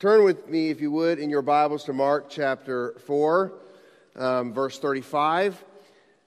[0.00, 3.52] Turn with me, if you would, in your Bibles to Mark chapter 4,
[4.16, 5.62] um, verse 35.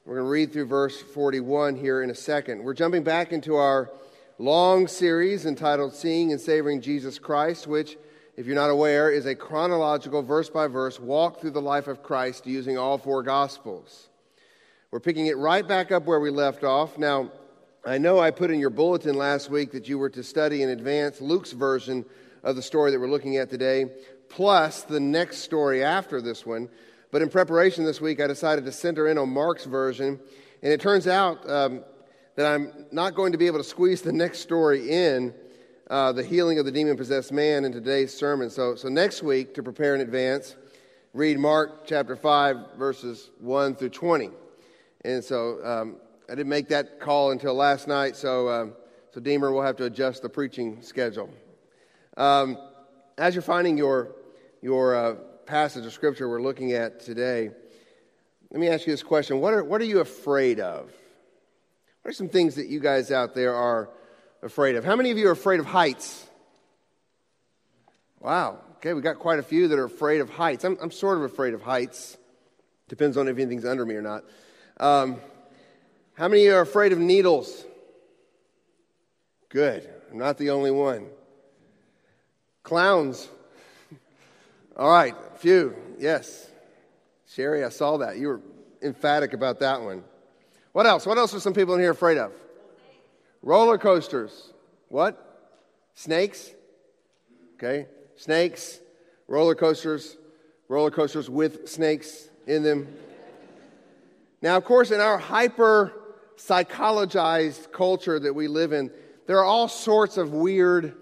[0.06, 2.64] We're going to read through verse 41 here in a second.
[2.64, 3.90] We're jumping back into our
[4.38, 7.98] long series entitled Seeing and Savoring Jesus Christ, which,
[8.38, 12.04] if you're not aware, is a chronological, verse by verse walk through the life of
[12.04, 14.10] Christ using all four Gospels.
[14.92, 17.00] We're picking it right back up where we left off.
[17.00, 17.32] Now,
[17.84, 20.70] I know I put in your bulletin last week that you were to study in
[20.70, 22.06] advance Luke's version
[22.44, 23.86] of the story that we're looking at today,
[24.30, 26.70] plus the next story after this one.
[27.12, 30.20] But in preparation this week, I decided to center in on Mark's version.
[30.62, 31.84] And it turns out um,
[32.36, 35.34] that I'm not going to be able to squeeze the next story in,
[35.90, 38.50] uh, the healing of the demon possessed man, in today's sermon.
[38.50, 40.56] So, so next week, to prepare in advance,
[41.14, 44.32] read Mark chapter 5, verses 1 through 20.
[45.06, 48.74] And so um, I didn't make that call until last night, so, um,
[49.14, 51.30] so Deemer will have to adjust the preaching schedule.
[52.16, 52.58] Um,
[53.18, 54.16] as you're finding your,
[54.62, 57.50] your uh, passage of scripture we're looking at today,
[58.52, 60.92] let me ask you this question what are, what are you afraid of?
[62.02, 63.90] What are some things that you guys out there are
[64.42, 64.86] afraid of?
[64.86, 66.28] How many of you are afraid of heights?
[68.20, 68.60] Wow.
[68.76, 70.66] Okay, we got quite a few that are afraid of heights.
[70.66, 72.18] I'm, I'm sort of afraid of heights.
[72.90, 74.24] Depends on if anything's under me or not.
[74.78, 75.20] Um,
[76.16, 77.66] how many are afraid of needles?
[79.50, 79.90] Good.
[80.12, 81.08] I'm not the only one.
[82.64, 83.30] Clowns.
[84.76, 85.76] All right, few.
[86.00, 86.50] Yes.
[87.28, 88.18] Sherry, I saw that.
[88.18, 88.42] You were
[88.82, 90.04] emphatic about that one.
[90.72, 91.06] What else?
[91.06, 92.32] What else are some people in here afraid of?
[93.42, 94.54] Roller coasters.
[94.90, 95.52] What?
[95.94, 96.52] Snakes?
[97.56, 97.88] Okay.
[98.16, 98.80] Snakes,
[99.28, 100.18] roller coasters,
[100.68, 102.88] roller coasters with snakes in them.
[104.42, 105.94] Now, of course, in our hyper
[106.38, 108.92] psychologized culture that we live in,
[109.28, 110.96] there are all sorts of weird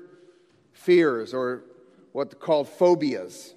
[0.81, 1.63] fears or
[2.11, 3.53] what called phobias.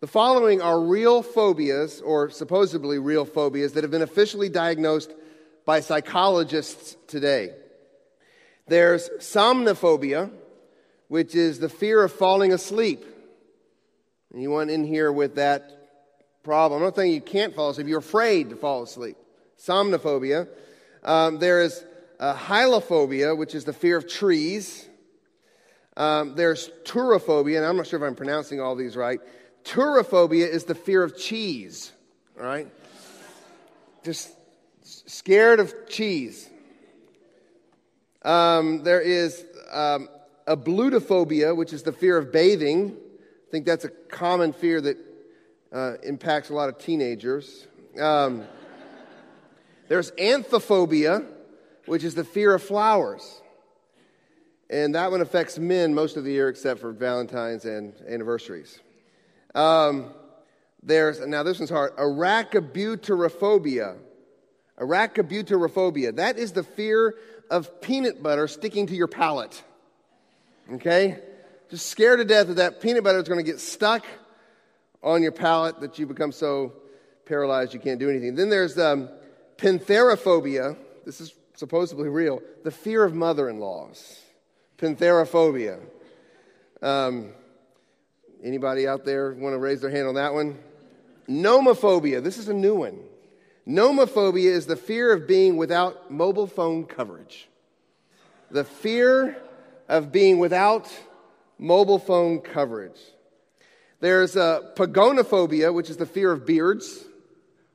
[0.00, 5.12] The following are real phobias, or supposedly real phobias, that have been officially diagnosed
[5.64, 7.50] by psychologists today.
[8.68, 10.30] There's somnophobia,
[11.08, 13.04] which is the fear of falling asleep.
[14.32, 15.72] Anyone in here with that
[16.44, 16.80] problem?
[16.80, 19.16] I'm not saying you can't fall asleep, you're afraid to fall asleep.
[19.58, 20.46] Somnophobia.
[21.02, 21.84] Um, there is
[22.20, 24.87] uh, hylophobia, which is the fear of trees.
[25.98, 29.20] Um, there's turophobia, and I'm not sure if I'm pronouncing all these right.
[29.64, 31.90] Turophobia is the fear of cheese,
[32.36, 32.68] right?
[34.04, 34.30] Just
[34.84, 36.48] scared of cheese.
[38.22, 40.08] Um, there is um,
[40.46, 42.96] ablutophobia, which is the fear of bathing.
[42.96, 44.96] I think that's a common fear that
[45.72, 47.66] uh, impacts a lot of teenagers.
[48.00, 48.44] Um,
[49.88, 51.26] there's anthophobia,
[51.86, 53.42] which is the fear of flowers.
[54.70, 58.80] And that one affects men most of the year except for Valentine's and anniversaries.
[59.54, 60.12] Um,
[60.82, 63.96] there's, now this one's hard, arachibutyrophobia.
[64.78, 66.16] Arachibutyrophobia.
[66.16, 67.14] That is the fear
[67.50, 69.62] of peanut butter sticking to your palate.
[70.72, 71.18] Okay?
[71.70, 74.04] Just scared to death that that peanut butter is going to get stuck
[75.02, 76.72] on your palate that you become so
[77.24, 78.34] paralyzed you can't do anything.
[78.34, 79.08] Then there's um,
[79.56, 80.76] pentherophobia.
[81.04, 82.42] This is supposedly real.
[82.64, 84.20] The fear of mother in laws.
[84.78, 85.80] Pentherophobia.
[86.80, 87.32] Um,
[88.42, 90.58] anybody out there want to raise their hand on that one?
[91.28, 92.22] Nomophobia.
[92.22, 93.00] This is a new one.
[93.66, 97.48] Nomophobia is the fear of being without mobile phone coverage.
[98.50, 99.36] The fear
[99.88, 100.90] of being without
[101.58, 102.98] mobile phone coverage.
[104.00, 107.04] There's a pagonophobia, which is the fear of beards.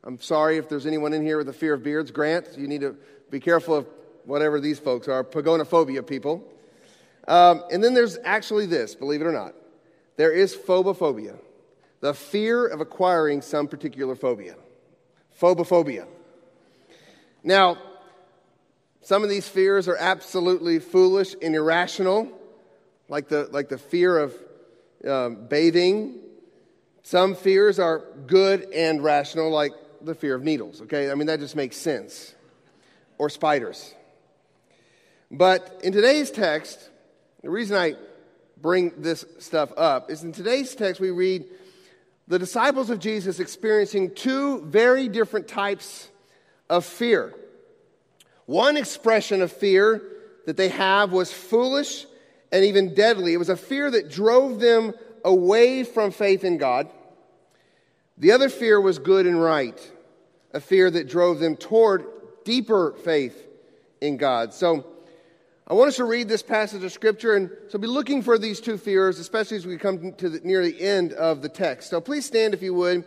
[0.06, 2.12] I'm sorry if there's anyone in here with a fear of beards.
[2.12, 2.96] Grant, you need to
[3.30, 3.88] be careful of
[4.24, 5.24] whatever these folks are.
[5.24, 6.48] Pagonophobia people.
[7.28, 9.54] Um, and then there's actually this, believe it or not.
[10.18, 11.38] There is phobophobia,
[12.02, 14.56] the fear of acquiring some particular phobia.
[15.40, 16.08] Phobophobia.
[17.44, 17.78] Now,
[19.02, 22.32] some of these fears are absolutely foolish and irrational,
[23.10, 24.36] like the, like the fear of
[25.08, 26.20] um, bathing.
[27.02, 31.12] Some fears are good and rational, like the fear of needles, okay?
[31.12, 32.34] I mean, that just makes sense.
[33.18, 33.94] Or spiders.
[35.30, 36.90] But in today's text,
[37.44, 37.96] the reason I
[38.62, 41.44] bring this stuff up is in today's text we read
[42.28, 46.10] the disciples of Jesus experiencing two very different types
[46.70, 47.34] of fear.
[48.46, 50.02] One expression of fear
[50.46, 52.06] that they have was foolish
[52.54, 53.34] and even deadly.
[53.34, 54.94] It was a fear that drove them
[55.26, 56.90] away from faith in God.
[58.18, 59.92] The other fear was good and right,
[60.54, 62.06] a fear that drove them toward
[62.46, 63.48] deeper faith
[64.00, 64.54] in God.
[64.54, 64.86] So,
[65.66, 68.60] I want us to read this passage of Scripture, and so be looking for these
[68.60, 71.90] two fears, especially as we come to the, near the end of the text.
[71.90, 73.06] So please stand, if you would,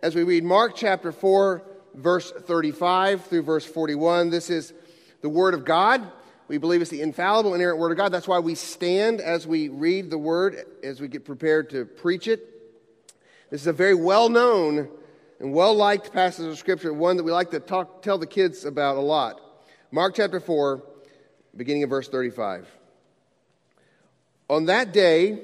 [0.00, 1.62] as we read Mark chapter 4,
[1.94, 4.30] verse 35 through verse 41.
[4.30, 4.74] This is
[5.20, 6.10] the Word of God.
[6.48, 8.10] We believe it's the infallible, inerrant Word of God.
[8.10, 12.26] That's why we stand as we read the Word, as we get prepared to preach
[12.26, 12.48] it.
[13.50, 14.88] This is a very well known
[15.38, 18.64] and well liked passage of Scripture, one that we like to talk, tell the kids
[18.64, 19.40] about a lot.
[19.92, 20.82] Mark chapter 4
[21.56, 22.66] beginning of verse 35.
[24.48, 25.38] On that day,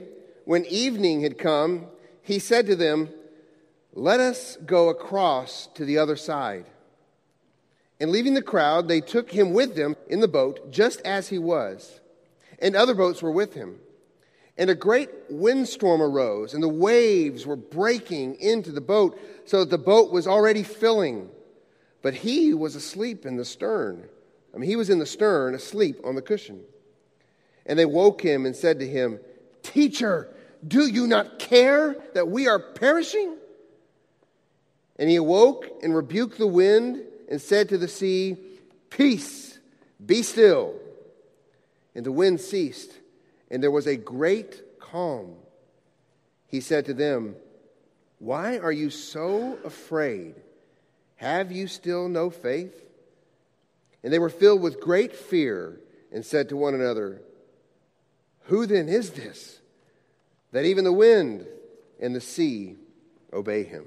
[0.44, 1.86] when evening had come,
[2.22, 3.08] he said to them,
[3.94, 6.66] Let us go across to the other side.
[8.00, 11.38] And leaving the crowd, they took him with them in the boat, just as he
[11.38, 12.00] was.
[12.60, 13.78] And other boats were with him.
[14.56, 19.70] And a great windstorm arose, and the waves were breaking into the boat, so that
[19.70, 21.30] the boat was already filling.
[22.02, 24.08] But he was asleep in the stern.
[24.54, 26.60] I mean, he was in the stern, asleep on the cushion.
[27.66, 29.20] And they woke him and said to him,
[29.62, 30.34] Teacher,
[30.66, 33.36] do you not care that we are perishing?
[34.98, 38.36] And he awoke and rebuked the wind and said to the sea,
[38.90, 39.58] Peace,
[40.04, 40.74] be still.
[41.94, 42.92] And the wind ceased,
[43.50, 45.34] and there was a great calm.
[46.46, 47.36] He said to them,
[48.18, 50.34] Why are you so afraid?
[51.16, 52.87] Have you still no faith?
[54.02, 55.80] And they were filled with great fear
[56.12, 57.20] and said to one another,
[58.44, 59.60] Who then is this
[60.52, 61.46] that even the wind
[62.00, 62.76] and the sea
[63.32, 63.84] obey him?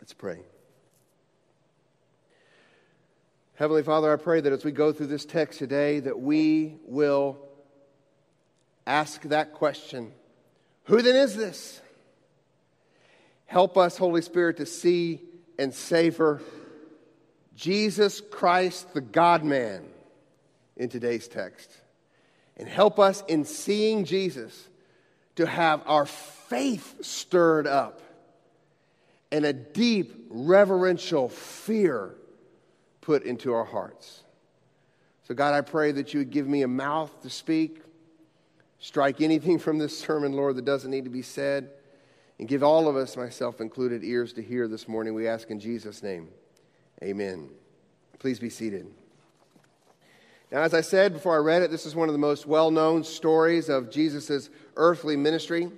[0.00, 0.38] Let's pray.
[3.56, 7.38] Heavenly Father, I pray that as we go through this text today that we will
[8.86, 10.12] ask that question,
[10.84, 11.80] who then is this?
[13.46, 15.22] Help us, Holy Spirit, to see
[15.58, 16.42] and savor
[17.56, 19.84] Jesus Christ, the God man,
[20.76, 21.70] in today's text.
[22.56, 24.68] And help us in seeing Jesus
[25.36, 28.00] to have our faith stirred up
[29.32, 32.14] and a deep reverential fear
[33.00, 34.22] put into our hearts.
[35.24, 37.80] So, God, I pray that you would give me a mouth to speak,
[38.78, 41.70] strike anything from this sermon, Lord, that doesn't need to be said,
[42.38, 45.14] and give all of us, myself included, ears to hear this morning.
[45.14, 46.28] We ask in Jesus' name.
[47.02, 47.50] Amen.
[48.18, 48.86] Please be seated.
[50.50, 52.70] Now, as I said before I read it, this is one of the most well
[52.70, 55.70] known stories of Jesus' earthly ministry.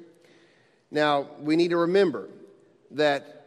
[0.90, 2.28] Now, we need to remember
[2.92, 3.38] that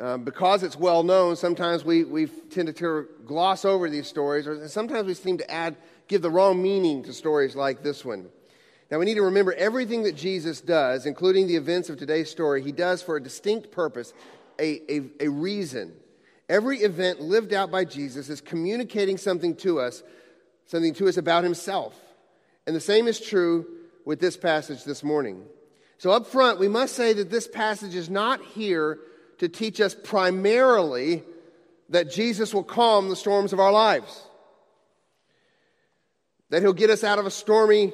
[0.00, 4.68] um, because it's well known, sometimes we, we tend to gloss over these stories, or
[4.68, 5.76] sometimes we seem to add,
[6.06, 8.28] give the wrong meaning to stories like this one.
[8.90, 12.62] Now, we need to remember everything that Jesus does, including the events of today's story,
[12.62, 14.14] he does for a distinct purpose,
[14.58, 15.92] a, a, a reason.
[16.48, 20.02] Every event lived out by Jesus is communicating something to us,
[20.66, 21.94] something to us about himself.
[22.66, 23.66] And the same is true
[24.04, 25.44] with this passage this morning.
[25.98, 28.98] So, up front, we must say that this passage is not here
[29.38, 31.22] to teach us primarily
[31.90, 34.22] that Jesus will calm the storms of our lives,
[36.50, 37.92] that he'll get us out of a stormy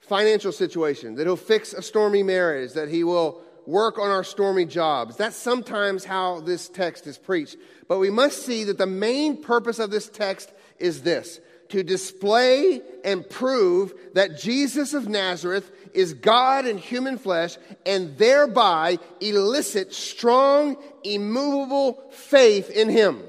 [0.00, 4.64] financial situation, that he'll fix a stormy marriage, that he will work on our stormy
[4.64, 5.16] jobs.
[5.16, 7.56] That's sometimes how this text is preached.
[7.88, 12.80] But we must see that the main purpose of this text is this to display
[13.04, 20.76] and prove that Jesus of Nazareth is God in human flesh and thereby elicit strong,
[21.02, 23.22] immovable faith in him.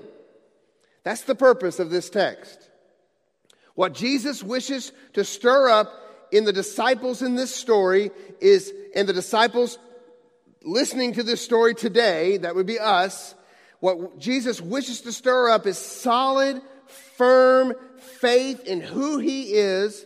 [1.04, 2.70] That's the purpose of this text.
[3.76, 5.92] What Jesus wishes to stir up
[6.32, 9.78] in the disciples in this story is, and the disciples
[10.68, 13.34] listening to this story today, that would be us,
[13.80, 16.62] what Jesus wishes to stir up is solid,
[17.16, 17.74] firm
[18.20, 20.06] faith in who he is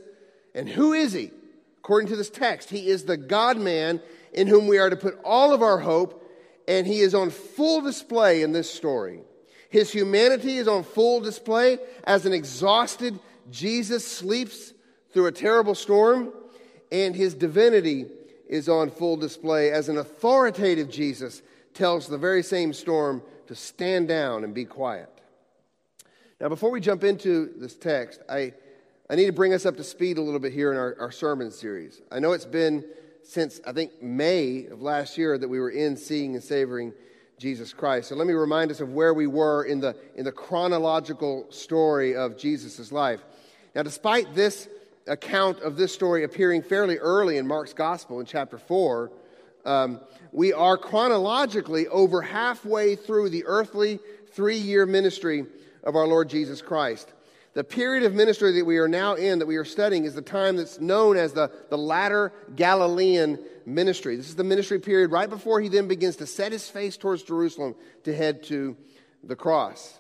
[0.53, 1.31] and who is he?
[1.79, 4.01] According to this text, he is the God man
[4.33, 6.23] in whom we are to put all of our hope,
[6.67, 9.21] and he is on full display in this story.
[9.69, 14.73] His humanity is on full display as an exhausted Jesus sleeps
[15.11, 16.31] through a terrible storm,
[16.91, 18.05] and his divinity
[18.51, 21.41] is on full display as an authoritative Jesus
[21.73, 25.09] tells the very same storm to stand down and be quiet.
[26.39, 28.53] Now, before we jump into this text, I,
[29.09, 31.11] I need to bring us up to speed a little bit here in our, our
[31.11, 32.01] sermon series.
[32.11, 32.83] I know it's been
[33.23, 36.93] since, I think, May of last year that we were in Seeing and Savoring
[37.37, 38.09] Jesus Christ.
[38.09, 42.15] So let me remind us of where we were in the, in the chronological story
[42.15, 43.23] of Jesus' life.
[43.73, 44.67] Now, despite this
[45.11, 49.11] account of this story appearing fairly early in Mark's gospel in chapter 4,
[49.65, 49.99] um,
[50.31, 53.99] we are chronologically over halfway through the earthly
[54.31, 55.45] three year ministry
[55.83, 57.11] of our Lord Jesus Christ.
[57.53, 60.21] The period of ministry that we are now in, that we are studying, is the
[60.21, 64.15] time that's known as the, the latter Galilean ministry.
[64.15, 67.23] This is the ministry period right before he then begins to set his face towards
[67.23, 67.75] Jerusalem
[68.05, 68.77] to head to
[69.21, 69.99] the cross.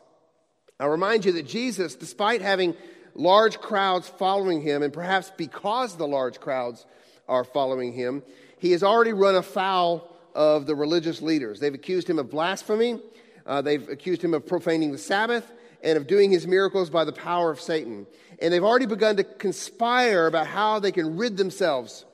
[0.79, 2.75] I'll remind you that Jesus, despite having
[3.15, 6.85] large crowds following him, and perhaps because the large crowds
[7.27, 8.23] are following him,
[8.57, 11.59] he has already run afoul of the religious leaders.
[11.59, 12.99] They've accused him of blasphemy,
[13.45, 15.51] uh, they've accused him of profaning the Sabbath,
[15.83, 18.05] and of doing his miracles by the power of Satan.
[18.39, 22.05] And they've already begun to conspire about how they can rid themselves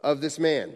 [0.00, 0.72] of this man.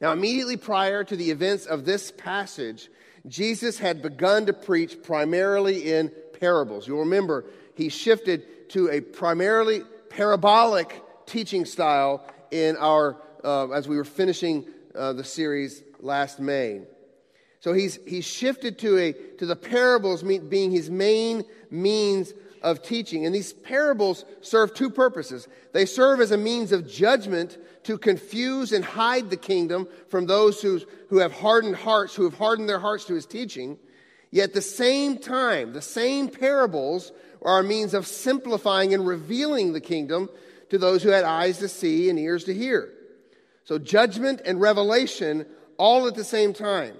[0.00, 2.88] Now, immediately prior to the events of this passage,
[3.26, 6.88] Jesus had begun to preach primarily in parables.
[6.88, 7.44] You'll remember
[7.74, 14.66] he shifted to a primarily parabolic teaching style in our uh, as we were finishing
[14.94, 16.82] uh, the series last May.
[17.60, 23.26] So he's, he's shifted to, a, to the parables being his main means of teaching.
[23.26, 25.46] And these parables serve two purposes.
[25.72, 30.60] They serve as a means of judgment to confuse and hide the kingdom from those
[30.62, 33.78] who, who have hardened hearts, who have hardened their hearts to his teaching.
[34.30, 37.12] Yet at the same time, the same parables
[37.42, 40.28] are a means of simplifying and revealing the kingdom
[40.70, 42.92] to those who had eyes to see and ears to hear.
[43.64, 46.94] So judgment and revelation all at the same time.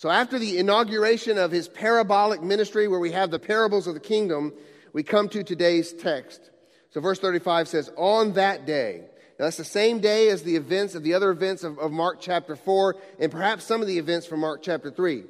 [0.00, 4.00] So, after the inauguration of his parabolic ministry, where we have the parables of the
[4.00, 4.54] kingdom,
[4.94, 6.48] we come to today's text.
[6.88, 9.02] So, verse 35 says, On that day,
[9.38, 12.18] now that's the same day as the events of the other events of, of Mark
[12.18, 15.24] chapter 4, and perhaps some of the events from Mark chapter 3.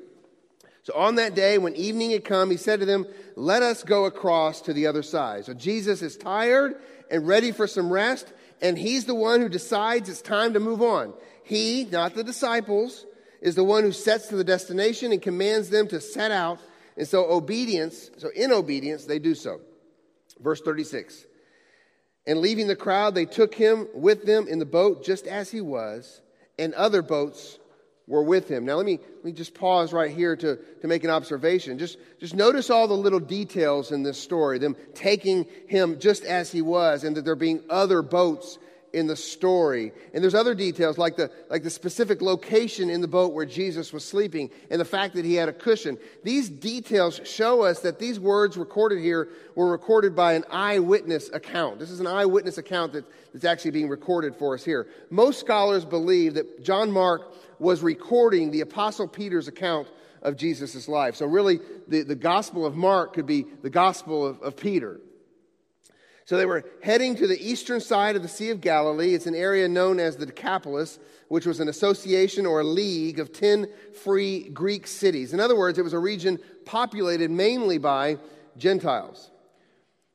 [0.83, 3.07] So, on that day, when evening had come, he said to them,
[3.37, 5.45] Let us go across to the other side.
[5.45, 8.33] So, Jesus is tired and ready for some rest,
[8.63, 11.13] and he's the one who decides it's time to move on.
[11.45, 13.05] He, not the disciples,
[13.43, 16.61] is the one who sets to the destination and commands them to set out.
[16.97, 19.61] And so, obedience, so in obedience, they do so.
[20.41, 21.27] Verse 36
[22.27, 25.61] And leaving the crowd, they took him with them in the boat just as he
[25.61, 26.23] was,
[26.59, 27.59] and other boats
[28.11, 28.64] were with him.
[28.64, 31.79] Now, let me, let me just pause right here to, to make an observation.
[31.79, 36.50] Just, just notice all the little details in this story them taking him just as
[36.50, 38.59] he was, and that there being other boats
[38.93, 39.93] in the story.
[40.12, 43.93] And there's other details like the, like the specific location in the boat where Jesus
[43.93, 45.97] was sleeping and the fact that he had a cushion.
[46.25, 51.79] These details show us that these words recorded here were recorded by an eyewitness account.
[51.79, 54.88] This is an eyewitness account that, that's actually being recorded for us here.
[55.11, 59.88] Most scholars believe that John Mark was recording the Apostle Peter's account
[60.23, 61.14] of Jesus' life.
[61.14, 65.00] So, really, the, the Gospel of Mark could be the Gospel of, of Peter.
[66.31, 69.14] So they were heading to the eastern side of the Sea of Galilee.
[69.14, 73.33] It's an area known as the Decapolis, which was an association or a league of
[73.33, 73.67] 10
[74.05, 75.33] free Greek cities.
[75.33, 78.17] In other words, it was a region populated mainly by
[78.57, 79.33] Gentiles.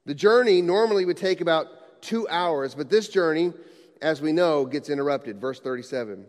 [0.06, 3.52] The journey normally would take about two hours, but this journey,
[4.02, 5.42] as we know, gets interrupted.
[5.42, 6.28] Verse 37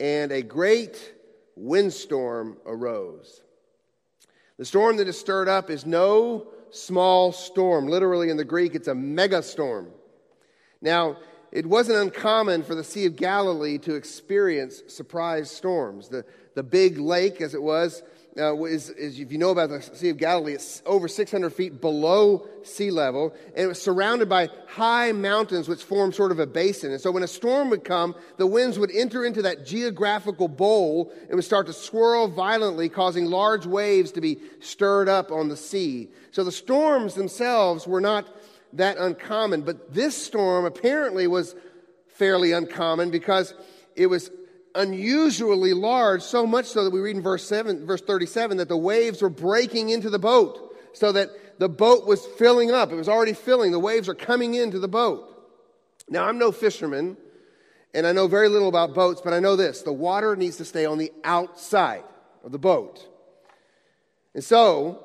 [0.00, 1.14] And a great
[1.56, 3.42] windstorm arose.
[4.58, 7.86] The storm that is stirred up is no small storm.
[7.86, 9.90] Literally in the Greek, it's a mega storm.
[10.80, 11.16] Now,
[11.52, 16.08] it wasn't uncommon for the Sea of Galilee to experience surprise storms.
[16.08, 16.24] The,
[16.54, 18.02] the big lake, as it was,
[18.36, 21.80] uh, is, is, if you know about the Sea of Galilee, it's over 600 feet
[21.80, 26.46] below sea level, and it was surrounded by high mountains which form sort of a
[26.46, 26.90] basin.
[26.90, 31.12] And so when a storm would come, the winds would enter into that geographical bowl
[31.28, 35.56] and would start to swirl violently, causing large waves to be stirred up on the
[35.56, 36.08] sea.
[36.32, 38.26] So the storms themselves were not
[38.72, 41.54] that uncommon, but this storm apparently was
[42.08, 43.54] fairly uncommon because
[43.94, 44.30] it was
[44.74, 48.76] unusually large, so much so that we read in verse 7, verse 37 that the
[48.76, 52.90] waves were breaking into the boat, so that the boat was filling up.
[52.90, 53.72] It was already filling.
[53.72, 55.30] The waves are coming into the boat.
[56.08, 57.16] Now, I'm no fisherman,
[57.94, 60.64] and I know very little about boats, but I know this the water needs to
[60.64, 62.04] stay on the outside
[62.44, 63.08] of the boat.
[64.34, 65.02] And so,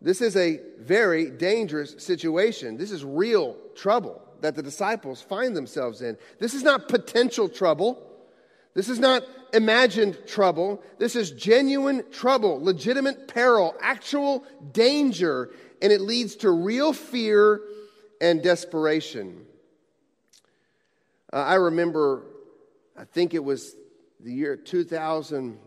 [0.00, 2.76] this is a very dangerous situation.
[2.76, 6.18] This is real trouble that the disciples find themselves in.
[6.38, 8.02] This is not potential trouble.
[8.74, 10.82] This is not imagined trouble.
[10.98, 15.50] This is genuine trouble, legitimate peril, actual danger,
[15.80, 17.60] and it leads to real fear
[18.20, 19.46] and desperation.
[21.32, 22.22] Uh, I remember,
[22.96, 23.76] I think it was
[24.20, 25.58] the year 2000,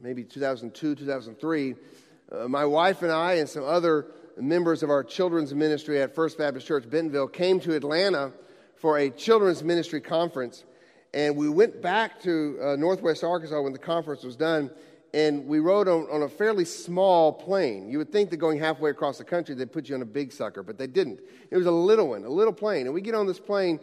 [0.00, 1.74] maybe 2002, 2003.
[2.30, 4.06] Uh, my wife and I, and some other
[4.38, 8.32] members of our children's ministry at First Baptist Church Bentonville, came to Atlanta
[8.76, 10.64] for a children's ministry conference.
[11.14, 14.70] And we went back to uh, Northwest Arkansas when the conference was done.
[15.14, 17.88] and we rode on, on, a fairly small plane.
[17.88, 20.32] You would think that going halfway across the country, they'd put you on a big
[20.32, 21.20] sucker, but they didn't.
[21.50, 22.86] It was a little one, a little plane.
[22.86, 23.80] And we get on this plane,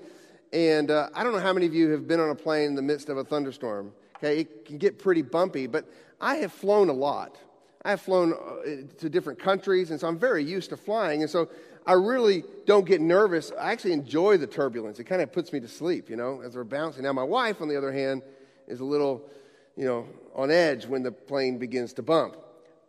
[0.51, 2.75] and uh, I don't know how many of you have been on a plane in
[2.75, 3.93] the midst of a thunderstorm.
[4.17, 5.89] Okay, it can get pretty bumpy, but
[6.21, 7.37] I have flown a lot.
[7.83, 11.21] I have flown uh, to different countries, and so I'm very used to flying.
[11.21, 11.49] And so
[11.85, 13.51] I really don't get nervous.
[13.59, 14.99] I actually enjoy the turbulence.
[14.99, 17.03] It kind of puts me to sleep, you know, as we're bouncing.
[17.03, 18.21] Now, my wife, on the other hand,
[18.67, 19.29] is a little,
[19.75, 22.37] you know, on edge when the plane begins to bump.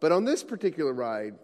[0.01, 1.35] But on this particular ride,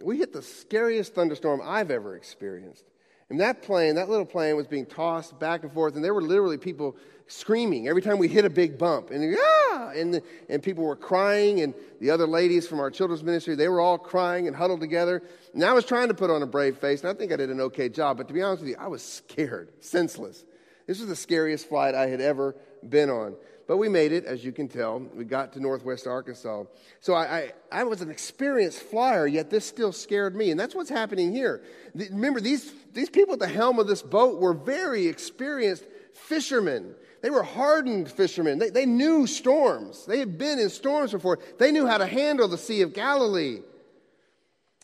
[0.00, 2.84] we hit the scariest thunderstorm I've ever experienced.
[3.30, 6.22] And that plane, that little plane, was being tossed back and forth, and there were
[6.22, 9.10] literally people screaming every time we hit a big bump.
[9.10, 9.92] And, ah!
[9.94, 13.68] and, the, and people were crying, and the other ladies from our children's ministry, they
[13.68, 15.22] were all crying and huddled together.
[15.54, 17.50] And I was trying to put on a brave face, and I think I did
[17.50, 18.18] an okay job.
[18.18, 20.44] But to be honest with you, I was scared, senseless.
[20.86, 22.54] This was the scariest flight I had ever
[22.86, 23.36] been on.
[23.66, 24.98] But we made it, as you can tell.
[25.14, 26.64] We got to Northwest Arkansas.
[27.00, 30.50] So I, I, I was an experienced flyer, yet this still scared me.
[30.50, 31.62] And that's what's happening here.
[31.94, 36.94] The, remember, these, these people at the helm of this boat were very experienced fishermen.
[37.22, 38.58] They were hardened fishermen.
[38.58, 40.04] They, they knew storms.
[40.04, 41.38] They had been in storms before.
[41.58, 43.60] They knew how to handle the Sea of Galilee.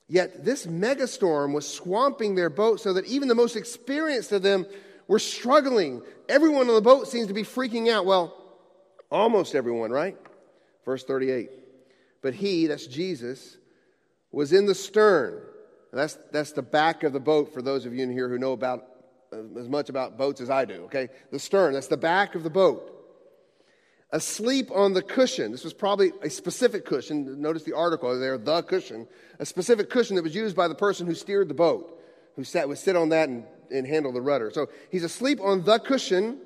[0.08, 4.64] Yet this megastorm was swamping their boat so that even the most experienced of them
[5.06, 6.00] were struggling.
[6.30, 8.06] Everyone on the boat seems to be freaking out.
[8.06, 8.39] Well,
[9.10, 10.16] almost everyone, right?
[10.84, 11.50] Verse 38.
[12.22, 13.56] But he, that's Jesus,
[14.30, 15.42] was in the stern.
[15.92, 18.52] That's, that's the back of the boat for those of you in here who know
[18.52, 18.86] about
[19.32, 21.08] as much about boats as I do, okay?
[21.30, 22.96] The stern, that's the back of the boat.
[24.12, 25.52] Asleep on the cushion.
[25.52, 27.40] This was probably a specific cushion.
[27.40, 29.06] Notice the article there, the cushion.
[29.38, 32.00] A specific cushion that was used by the person who steered the boat,
[32.34, 34.50] who sat, would sit on that and, and handle the rudder.
[34.50, 36.40] So he's asleep on the cushion,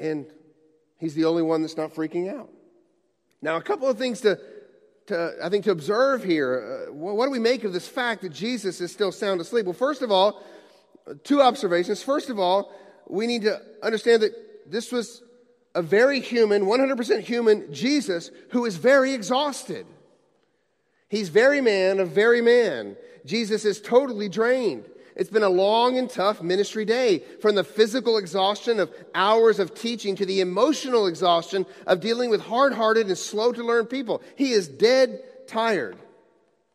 [0.00, 0.26] and
[1.02, 2.48] he's the only one that's not freaking out.
[3.42, 4.38] Now, a couple of things to,
[5.08, 6.86] to I think, to observe here.
[6.88, 9.66] Uh, what do we make of this fact that Jesus is still sound asleep?
[9.66, 10.42] Well, first of all,
[11.24, 12.02] two observations.
[12.02, 12.72] First of all,
[13.08, 15.22] we need to understand that this was
[15.74, 19.86] a very human, 100% human Jesus who is very exhausted.
[21.08, 22.96] He's very man, a very man.
[23.26, 24.84] Jesus is totally drained.
[25.16, 29.74] It's been a long and tough ministry day, from the physical exhaustion of hours of
[29.74, 34.22] teaching to the emotional exhaustion of dealing with hard hearted and slow to learn people.
[34.36, 35.96] He is dead tired.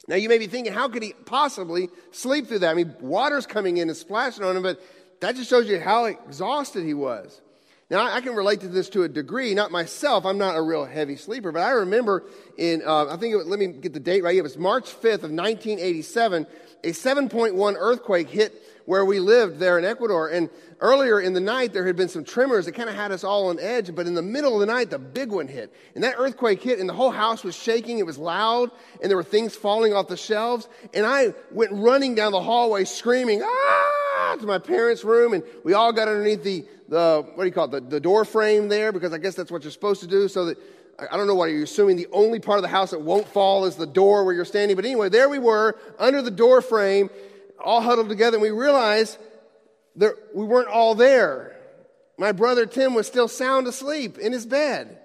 [0.08, 2.72] Now, you may be thinking, how could he possibly sleep through that?
[2.72, 4.82] I mean, water's coming in and splashing on him, but
[5.20, 7.42] that just shows you how exhausted he was.
[7.90, 10.26] Now, I can relate to this to a degree, not myself.
[10.26, 12.26] I'm not a real heavy sleeper, but I remember
[12.58, 14.36] in, uh, I think, it, let me get the date right.
[14.36, 16.48] It was March 5th of 1987.
[16.84, 20.28] A 7.1 earthquake hit where we lived there in Ecuador.
[20.28, 20.50] And
[20.82, 23.48] earlier in the night, there had been some tremors that kind of had us all
[23.48, 23.96] on edge.
[23.96, 25.74] But in the middle of the night, the big one hit.
[25.96, 28.00] And that earthquake hit, and the whole house was shaking.
[28.00, 28.70] It was loud,
[29.02, 30.68] and there were things falling off the shelves.
[30.94, 35.34] And I went running down the hallway screaming, ah, to my parents' room.
[35.34, 38.26] And we all got underneath the, the what do you call it, the, the door
[38.26, 40.58] frame there, because I guess that's what you're supposed to do so that
[41.00, 43.66] I don't know why you're assuming the only part of the house that won't fall
[43.66, 44.76] is the door where you're standing.
[44.76, 47.10] But anyway, there we were under the door frame
[47.60, 49.18] all huddled together, and we realized
[49.98, 51.60] that we weren't all there.
[52.18, 55.00] My brother Tim was still sound asleep in his bed.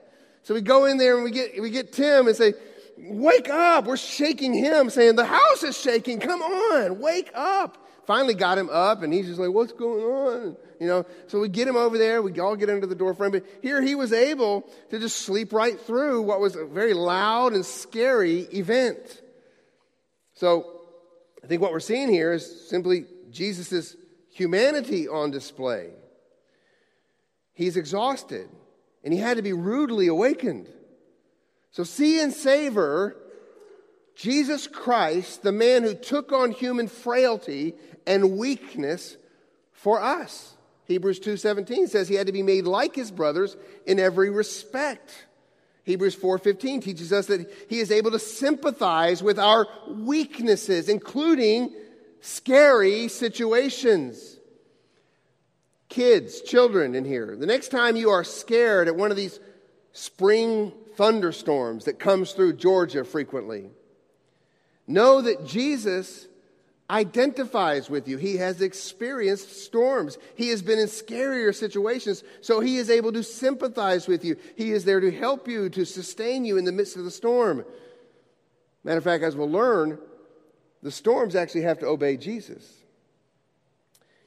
[0.45, 2.55] So we go in there and we get, we get Tim and say,
[2.99, 3.87] Wake up.
[3.87, 6.21] We're shaking him, saying, The house is shaking.
[6.21, 7.79] Come on, wake up.
[8.07, 10.57] Finally got him up, and he's just like, What's going on?
[10.83, 12.21] You know, so we get him over there.
[12.23, 13.31] We all get under the door frame.
[13.31, 17.53] But here he was able to just sleep right through what was a very loud
[17.53, 19.23] and scary event.
[20.35, 20.81] So
[21.40, 23.95] I think what we're seeing here is simply Jesus'
[24.33, 25.90] humanity on display.
[27.53, 28.49] He's exhausted,
[29.05, 30.68] and he had to be rudely awakened.
[31.71, 33.16] So, see and savor
[34.16, 39.16] Jesus Christ, the man who took on human frailty and weakness
[39.71, 40.57] for us.
[40.87, 45.27] Hebrews 2:17 says he had to be made like his brothers in every respect.
[45.85, 51.75] Hebrews 4:15 teaches us that he is able to sympathize with our weaknesses including
[52.21, 54.38] scary situations.
[55.88, 59.40] Kids, children in here, the next time you are scared at one of these
[59.92, 63.71] spring thunderstorms that comes through Georgia frequently,
[64.87, 66.27] know that Jesus
[66.92, 68.18] identifies with you.
[68.18, 70.18] He has experienced storms.
[70.37, 74.37] He has been in scarier situations, so he is able to sympathize with you.
[74.57, 77.64] He is there to help you, to sustain you in the midst of the storm.
[78.85, 79.98] Matter of fact, as we'll learn,
[80.83, 82.70] the storms actually have to obey Jesus.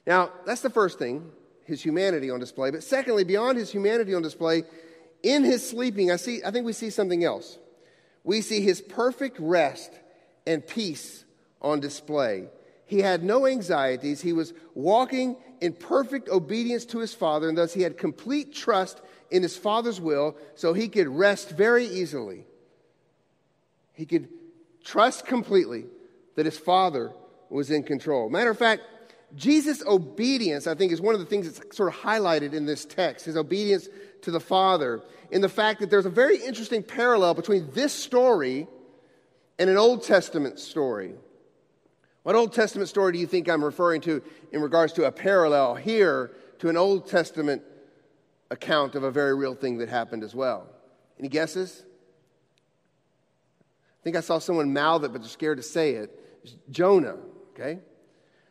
[0.07, 1.31] Now, that's the first thing,
[1.65, 2.71] his humanity on display.
[2.71, 4.63] But secondly, beyond his humanity on display,
[5.21, 7.59] in his sleeping, I, see, I think we see something else.
[8.23, 9.91] We see his perfect rest
[10.47, 11.25] and peace
[11.61, 12.47] on display.
[12.85, 14.21] He had no anxieties.
[14.21, 19.01] He was walking in perfect obedience to his Father, and thus he had complete trust
[19.31, 22.45] in his Father's will, so he could rest very easily.
[23.93, 24.29] He could
[24.83, 25.85] trust completely
[26.35, 27.11] that his Father
[27.49, 28.29] was in control.
[28.29, 28.83] Matter of fact,
[29.35, 32.85] Jesus' obedience, I think, is one of the things that's sort of highlighted in this
[32.85, 33.89] text his obedience
[34.21, 38.67] to the Father, in the fact that there's a very interesting parallel between this story
[39.57, 41.15] and an Old Testament story.
[42.25, 44.19] What Old Testament story do you think I'm referring to
[44.51, 47.61] in regards to a parallel here to an Old Testament
[48.49, 50.65] account of a very real thing that happened as well?
[51.19, 51.85] Any guesses?
[53.61, 56.19] I think I saw someone mouth it, but they're scared to say it.
[56.43, 57.17] It's Jonah,
[57.53, 57.77] okay?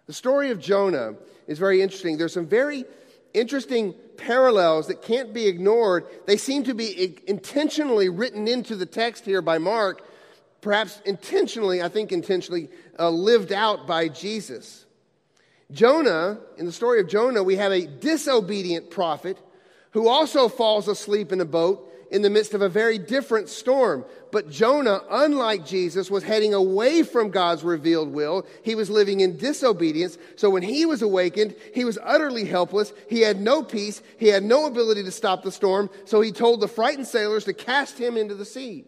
[0.06, 1.14] The story of Jonah
[1.48, 2.16] is very interesting.
[2.16, 2.84] There's some very
[3.32, 6.06] interesting parallels that can't be ignored.
[6.26, 10.06] They seem to be intentionally written into the text here by Mark,
[10.60, 14.84] perhaps intentionally, I think intentionally, uh, lived out by Jesus.
[15.70, 19.38] Jonah, in the story of Jonah, we have a disobedient prophet
[19.92, 24.04] who also falls asleep in a boat in the midst of a very different storm.
[24.30, 28.46] But Jonah, unlike Jesus, was heading away from God's revealed will.
[28.62, 30.18] He was living in disobedience.
[30.36, 32.92] So when he was awakened, he was utterly helpless.
[33.08, 34.02] He had no peace.
[34.18, 35.90] He had no ability to stop the storm.
[36.04, 38.84] So he told the frightened sailors to cast him into the sea.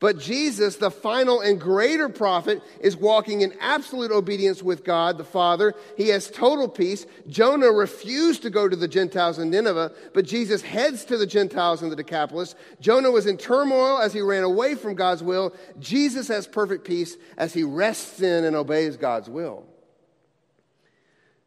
[0.00, 5.24] But Jesus, the final and greater prophet, is walking in absolute obedience with God the
[5.24, 5.74] Father.
[5.96, 7.04] He has total peace.
[7.28, 11.82] Jonah refused to go to the Gentiles in Nineveh, but Jesus heads to the Gentiles
[11.82, 12.54] in the Decapolis.
[12.80, 15.52] Jonah was in turmoil as he ran away from God's will.
[15.80, 19.64] Jesus has perfect peace as he rests in and obeys God's will.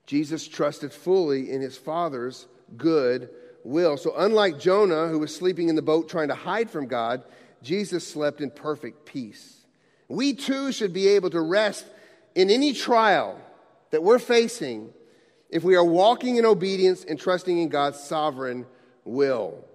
[0.06, 3.30] Jesus trusted fully in his Father's good
[3.64, 3.96] will.
[3.96, 7.24] So, unlike Jonah, who was sleeping in the boat trying to hide from God,
[7.62, 9.66] Jesus slept in perfect peace.
[10.08, 11.86] We too should be able to rest
[12.36, 13.40] in any trial
[13.92, 14.90] that we're facing
[15.50, 18.66] if we are walking in obedience and trusting in God's sovereign
[19.06, 19.66] will.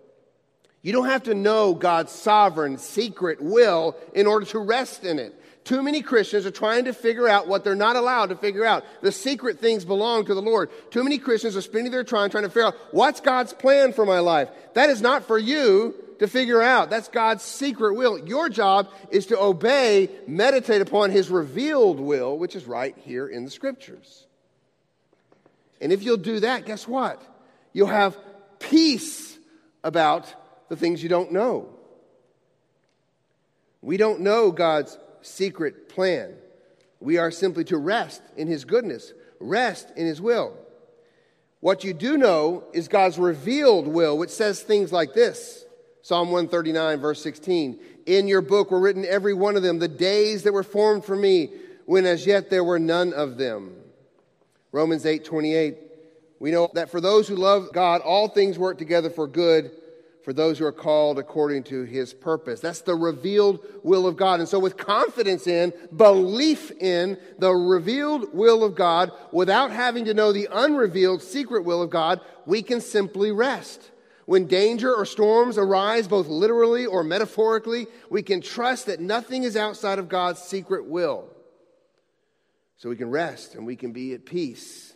[0.82, 5.34] You don't have to know God's sovereign, secret will in order to rest in it.
[5.64, 8.84] Too many Christians are trying to figure out what they're not allowed to figure out.
[9.02, 10.70] The secret things belong to the Lord.
[10.92, 14.06] Too many Christians are spending their time trying to figure out what's God's plan for
[14.06, 14.48] my life.
[14.74, 16.90] That is not for you to figure out.
[16.90, 18.26] That's God's secret will.
[18.26, 23.44] Your job is to obey, meditate upon His revealed will, which is right here in
[23.44, 24.26] the Scriptures.
[25.80, 27.22] And if you'll do that, guess what?
[27.72, 28.16] You'll have
[28.58, 29.38] peace
[29.84, 30.32] about
[30.68, 31.68] the things you don't know.
[33.82, 36.34] We don't know God's secret plan.
[37.00, 40.56] We are simply to rest in His goodness, rest in His will.
[41.60, 45.65] What you do know is God's revealed will, which says things like this
[46.06, 47.80] Psalm 139, verse 16.
[48.06, 51.16] In your book were written every one of them, the days that were formed for
[51.16, 51.50] me,
[51.84, 53.74] when as yet there were none of them.
[54.70, 55.76] Romans 8, 28.
[56.38, 59.72] We know that for those who love God, all things work together for good
[60.22, 62.60] for those who are called according to his purpose.
[62.60, 64.38] That's the revealed will of God.
[64.38, 70.14] And so, with confidence in, belief in the revealed will of God, without having to
[70.14, 73.90] know the unrevealed secret will of God, we can simply rest.
[74.26, 79.56] When danger or storms arise, both literally or metaphorically, we can trust that nothing is
[79.56, 81.28] outside of God's secret will.
[82.76, 84.92] So we can rest and we can be at peace.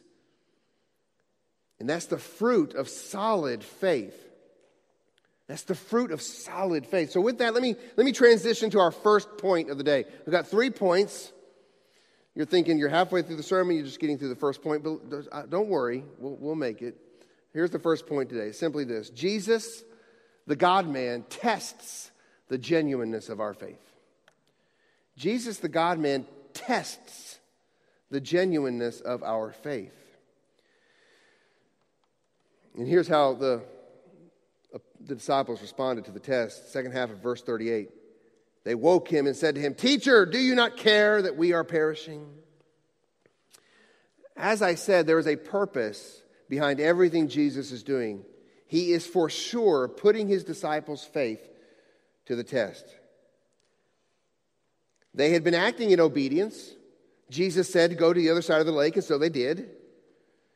[1.79, 4.17] And that's the fruit of solid faith.
[5.47, 7.11] That's the fruit of solid faith.
[7.11, 10.05] So with that, let me let me transition to our first point of the day.
[10.27, 11.33] We've got three points.
[12.35, 15.01] You're thinking you're halfway through the sermon, you're just getting through the first point, but
[15.33, 16.97] uh, don't worry, we'll, we'll make it.
[17.53, 19.83] Here's the first point today simply this Jesus,
[20.47, 22.11] the God man, tests
[22.49, 23.81] the genuineness of our faith.
[25.17, 27.39] Jesus, the God man, tests
[28.11, 29.95] the genuineness of our faith.
[32.77, 33.63] And here's how the,
[35.07, 36.73] the disciples responded to the test.
[36.73, 37.91] Second half of verse 38.
[38.65, 41.65] They woke him and said to him, Teacher, do you not care that we are
[41.65, 42.27] perishing?
[44.37, 48.25] As I said, there is a purpose behind everything Jesus is doing.
[48.67, 51.41] He is for sure putting his disciples' faith
[52.27, 52.85] to the test.
[55.15, 56.73] They had been acting in obedience.
[57.31, 59.71] Jesus said, Go to the other side of the lake, and so they did.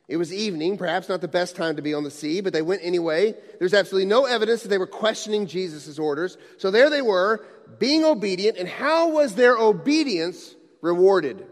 [0.07, 2.61] It was evening, perhaps not the best time to be on the sea, but they
[2.61, 3.33] went anyway.
[3.57, 6.37] There's absolutely no evidence that they were questioning Jesus' orders.
[6.57, 7.43] So there they were,
[7.79, 8.57] being obedient.
[8.57, 11.47] And how was their obedience rewarded?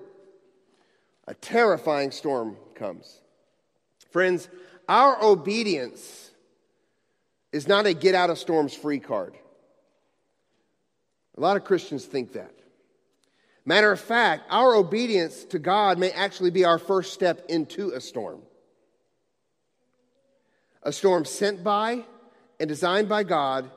[1.28, 3.23] A terrifying storm comes.
[4.14, 4.48] Friends,
[4.88, 6.32] our obedience
[7.52, 9.34] is not a get out of storms free card.
[11.36, 12.54] A lot of Christians think that.
[13.66, 18.00] Matter of fact, our obedience to God may actually be our first step into a
[18.00, 18.42] storm.
[20.84, 22.04] A storm sent by
[22.60, 23.72] and designed by God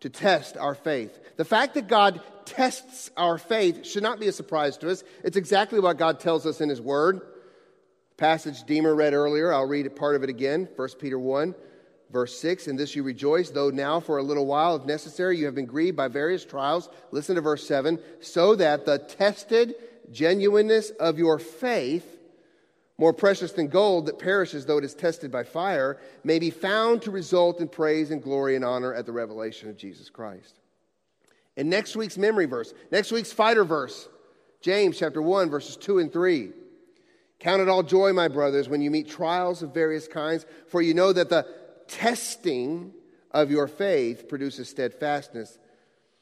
[0.00, 1.18] to test our faith.
[1.36, 5.04] The fact that God tests our faith should not be a surprise to us.
[5.24, 7.20] It's exactly what God tells us in His Word.
[8.16, 11.54] Passage Deemer read earlier, I'll read part of it again, 1 Peter 1.
[12.10, 15.46] Verse 6, in this you rejoice, though now for a little while, if necessary, you
[15.46, 16.88] have been grieved by various trials.
[17.10, 19.74] Listen to verse 7 so that the tested
[20.12, 22.20] genuineness of your faith,
[22.98, 27.02] more precious than gold that perishes though it is tested by fire, may be found
[27.02, 30.60] to result in praise and glory and honor at the revelation of Jesus Christ.
[31.56, 34.08] In next week's memory verse, next week's fighter verse,
[34.60, 36.52] James chapter 1, verses 2 and 3.
[37.44, 40.94] Count it all joy, my brothers, when you meet trials of various kinds, for you
[40.94, 41.46] know that the
[41.86, 42.90] testing
[43.32, 45.58] of your faith produces steadfastness.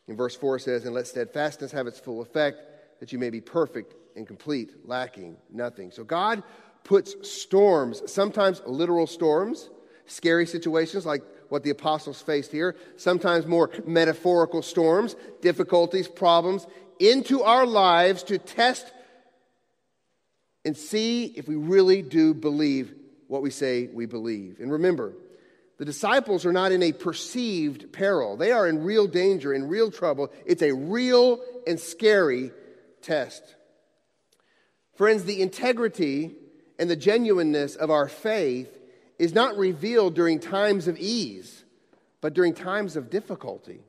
[0.09, 3.41] In verse 4 says, And let steadfastness have its full effect, that you may be
[3.41, 5.93] perfect and complete, lacking nothing.
[5.93, 6.43] So God
[6.83, 9.71] puts storms, sometimes literal storms,
[10.07, 16.67] scary situations like what the apostles faced here, sometimes more metaphorical storms, difficulties, problems,
[16.99, 18.93] into our lives to test
[20.65, 22.95] and see if we really do believe
[23.29, 24.61] what we say we believe.
[24.61, 25.15] And remember,
[25.79, 28.37] the disciples are not in a perceived peril.
[28.37, 30.31] They are in real danger, in real trouble.
[30.47, 32.53] It's a real and scary
[33.01, 33.43] test.
[34.95, 36.37] Friends, the integrity
[36.79, 38.79] and the genuineness of our faith
[39.19, 41.65] is not revealed during times of ease,
[42.21, 43.81] but during times of difficulty.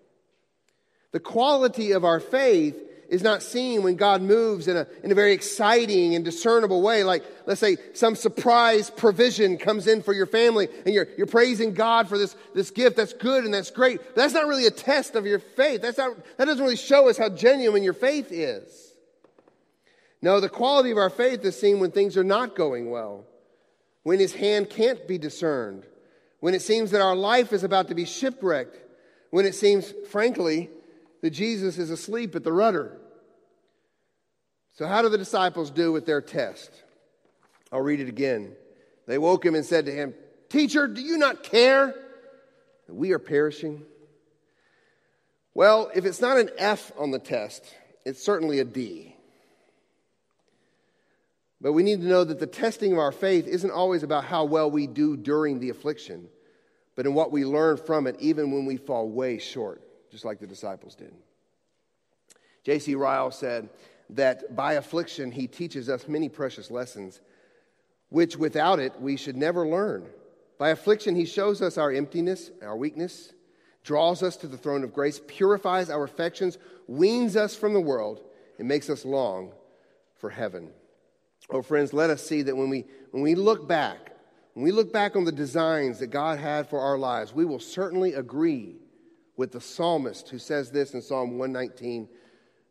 [1.12, 2.76] The quality of our faith
[3.10, 7.04] is not seen when God moves in a, in a very exciting and discernible way.
[7.04, 11.74] Like, let's say, some surprise provision comes in for your family and you're, you're praising
[11.74, 12.96] God for this, this gift.
[12.96, 14.00] That's good and that's great.
[14.00, 15.82] But that's not really a test of your faith.
[15.82, 18.94] That's not, that doesn't really show us how genuine your faith is.
[20.22, 23.26] No, the quality of our faith is seen when things are not going well,
[24.04, 25.84] when His hand can't be discerned,
[26.40, 28.78] when it seems that our life is about to be shipwrecked,
[29.32, 30.70] when it seems, frankly,
[31.24, 32.98] that Jesus is asleep at the rudder.
[34.74, 36.70] So, how do the disciples do with their test?
[37.72, 38.52] I'll read it again.
[39.08, 40.14] They woke him and said to him,
[40.50, 41.96] Teacher, do you not care
[42.88, 43.84] that we are perishing?
[45.54, 47.74] Well, if it's not an F on the test,
[48.06, 49.16] it's certainly a D.
[51.62, 54.44] But we need to know that the testing of our faith isn't always about how
[54.44, 56.28] well we do during the affliction,
[56.98, 59.82] but in what we learn from it, even when we fall way short
[60.14, 61.12] just like the disciples did.
[62.64, 62.94] J.C.
[62.94, 63.68] Ryle said
[64.12, 67.20] that by affliction, he teaches us many precious lessons,
[68.10, 70.06] which without it we should never learn.
[70.60, 73.34] By affliction, he shows us our emptiness, our weakness,
[73.84, 78.22] draws us to the throne of grace, purifies our affections, weans us from the world,
[78.60, 79.52] and makes us long
[80.16, 80.70] for heaven.
[81.50, 84.12] Oh, friends, let us see that when we, when we look back,
[84.54, 87.60] when we look back on the designs that God had for our lives, we will
[87.60, 88.76] certainly agree
[89.38, 92.08] with the psalmist who says this in Psalm 119,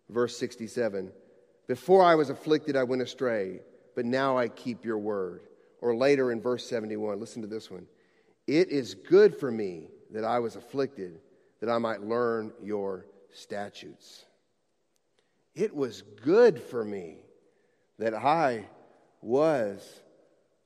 [0.09, 1.13] verse 67
[1.67, 3.61] Before I was afflicted, I went astray,
[3.95, 5.43] but now I keep your word.
[5.81, 7.87] Or later in verse 71, listen to this one
[8.47, 11.19] It is good for me that I was afflicted,
[11.61, 14.25] that I might learn your statutes.
[15.55, 17.19] It was good for me
[17.99, 18.67] that I
[19.21, 20.01] was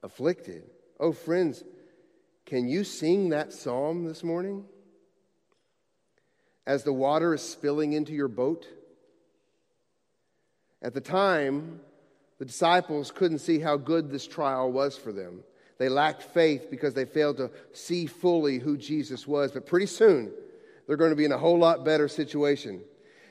[0.03, 0.65] afflicted.
[1.01, 1.65] Oh, friends,
[2.45, 4.65] can you sing that psalm this morning?
[6.67, 8.67] As the water is spilling into your boat?
[10.83, 11.81] At the time,
[12.39, 15.43] the disciples couldn't see how good this trial was for them.
[15.79, 19.53] They lacked faith because they failed to see fully who Jesus was.
[19.53, 20.33] But pretty soon,
[20.87, 22.83] they're going to be in a whole lot better situation.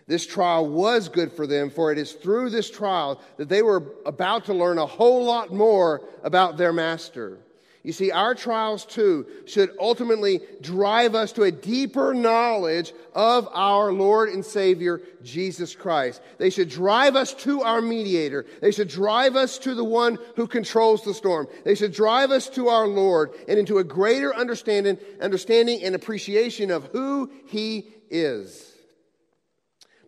[0.07, 3.95] This trial was good for them, for it is through this trial that they were
[4.05, 7.39] about to learn a whole lot more about their master.
[7.85, 13.93] You see, our trials too should ultimately drive us to a deeper knowledge of our
[13.93, 16.19] Lord and Savior, Jesus Christ.
[16.39, 18.47] They should drive us to our mediator.
[18.59, 21.47] They should drive us to the one who controls the storm.
[21.63, 26.71] They should drive us to our Lord and into a greater understanding, understanding and appreciation
[26.71, 28.73] of who He is.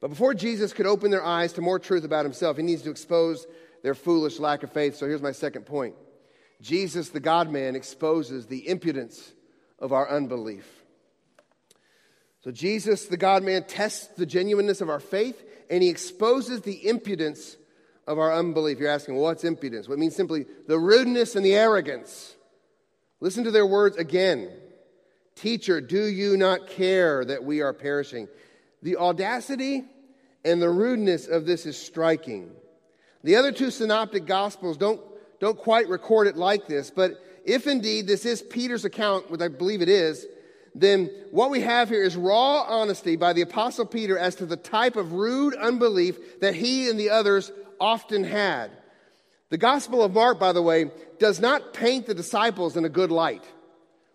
[0.02, 2.90] But before Jesus could open their eyes to more truth about Himself, He needs to
[2.90, 3.46] expose
[3.84, 4.96] their foolish lack of faith.
[4.96, 5.94] So here's my second point.
[6.62, 9.34] Jesus, the God man, exposes the impudence
[9.80, 10.66] of our unbelief.
[12.44, 16.88] So, Jesus, the God man, tests the genuineness of our faith and he exposes the
[16.88, 17.58] impudence
[18.08, 18.80] of our unbelief.
[18.80, 19.88] You're asking, well, what's impudence?
[19.88, 22.36] Well, it means simply the rudeness and the arrogance.
[23.20, 24.50] Listen to their words again.
[25.36, 28.28] Teacher, do you not care that we are perishing?
[28.82, 29.84] The audacity
[30.46, 32.52] and the rudeness of this is striking.
[33.24, 35.02] The other two synoptic gospels don't,
[35.40, 39.48] don't quite record it like this, but if indeed this is Peter's account, which I
[39.48, 40.26] believe it is,
[40.76, 44.58] then what we have here is raw honesty by the Apostle Peter as to the
[44.58, 48.72] type of rude unbelief that he and the others often had.
[49.50, 53.12] The Gospel of Mark, by the way, does not paint the disciples in a good
[53.12, 53.44] light.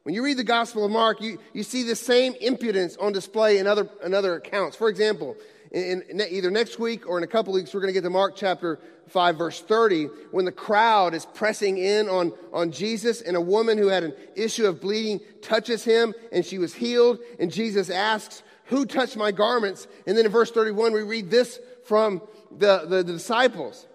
[0.02, 3.58] When you read the Gospel of Mark, you, you see the same impudence on display
[3.58, 4.76] in other, in other accounts.
[4.76, 5.36] For example,
[5.72, 8.10] in, in either next week or in a couple weeks, we're going to get to
[8.10, 13.36] Mark chapter 5, verse 30, when the crowd is pressing in on, on Jesus, and
[13.36, 17.18] a woman who had an issue of bleeding touches him, and she was healed.
[17.40, 19.86] And Jesus asks, Who touched my garments?
[20.06, 23.86] And then in verse 31, we read this from the, the, the disciples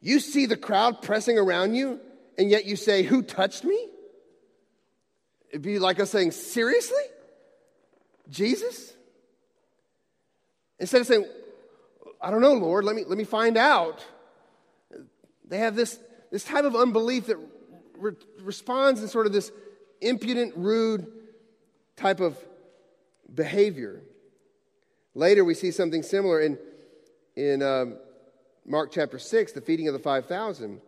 [0.00, 2.00] You see the crowd pressing around you,
[2.36, 3.88] and yet you say, Who touched me?
[5.50, 7.02] It'd be like us saying, Seriously?
[8.28, 8.93] Jesus?
[10.84, 11.24] Instead of saying,
[12.20, 14.04] I don't know, Lord, let me, let me find out.
[15.48, 15.98] They have this,
[16.30, 17.38] this type of unbelief that
[17.96, 19.50] re- responds in sort of this
[20.02, 21.10] impudent, rude
[21.96, 22.36] type of
[23.34, 24.02] behavior.
[25.14, 26.58] Later, we see something similar in,
[27.34, 27.96] in um,
[28.66, 30.82] Mark chapter 6, the feeding of the 5,000,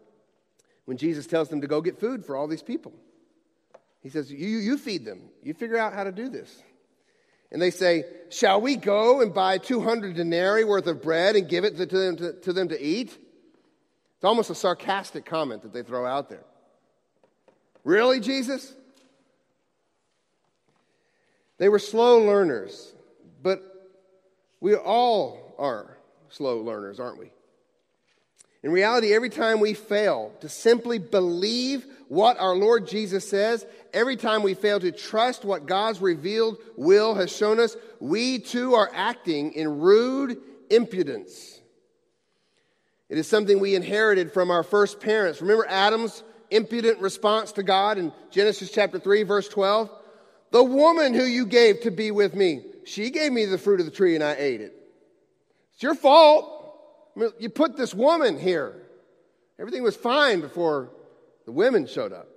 [0.84, 2.92] when Jesus tells them to go get food for all these people.
[4.02, 5.22] He says, you, you feed them.
[5.42, 6.62] You figure out how to do this.
[7.52, 11.64] And they say, Shall we go and buy 200 denarii worth of bread and give
[11.64, 13.16] it to them to, to them to eat?
[14.16, 16.44] It's almost a sarcastic comment that they throw out there.
[17.84, 18.74] Really, Jesus?
[21.58, 22.92] They were slow learners,
[23.42, 23.62] but
[24.60, 25.96] we all are
[26.28, 27.30] slow learners, aren't we?
[28.62, 34.16] In reality, every time we fail to simply believe what our Lord Jesus says, every
[34.16, 38.90] time we fail to trust what God's revealed will has shown us, we too are
[38.94, 40.38] acting in rude
[40.70, 41.60] impudence.
[43.08, 45.40] It is something we inherited from our first parents.
[45.40, 49.90] Remember Adam's impudent response to God in Genesis chapter 3, verse 12?
[50.50, 53.86] The woman who you gave to be with me, she gave me the fruit of
[53.86, 54.74] the tree and I ate it.
[55.74, 56.52] It's your fault.
[57.38, 58.82] You put this woman here.
[59.58, 60.90] Everything was fine before
[61.46, 62.28] the women showed up.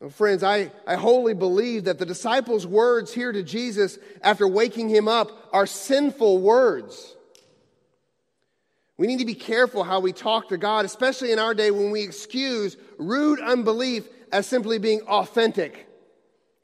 [0.00, 4.88] Well, friends, I, I wholly believe that the disciples' words here to Jesus after waking
[4.88, 7.16] him up are sinful words.
[8.96, 11.90] We need to be careful how we talk to God, especially in our day when
[11.90, 15.86] we excuse rude unbelief as simply being authentic.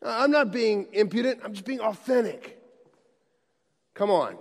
[0.02, 2.60] I'm not being impudent, I'm just being authentic.
[3.94, 4.36] Come on.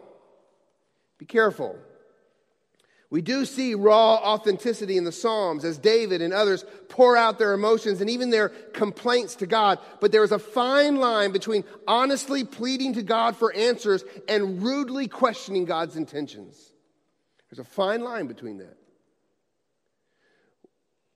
[1.18, 1.78] Be careful.
[3.10, 7.54] We do see raw authenticity in the Psalms as David and others pour out their
[7.54, 9.80] emotions and even their complaints to God.
[10.02, 15.08] But there is a fine line between honestly pleading to God for answers and rudely
[15.08, 16.74] questioning God's intentions.
[17.50, 18.78] There's a fine line between that.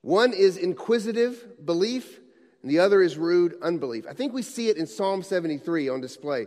[0.02, 2.20] One is inquisitive belief,
[2.62, 4.06] and the other is rude unbelief.
[4.08, 6.46] I think we see it in Psalm 73 on display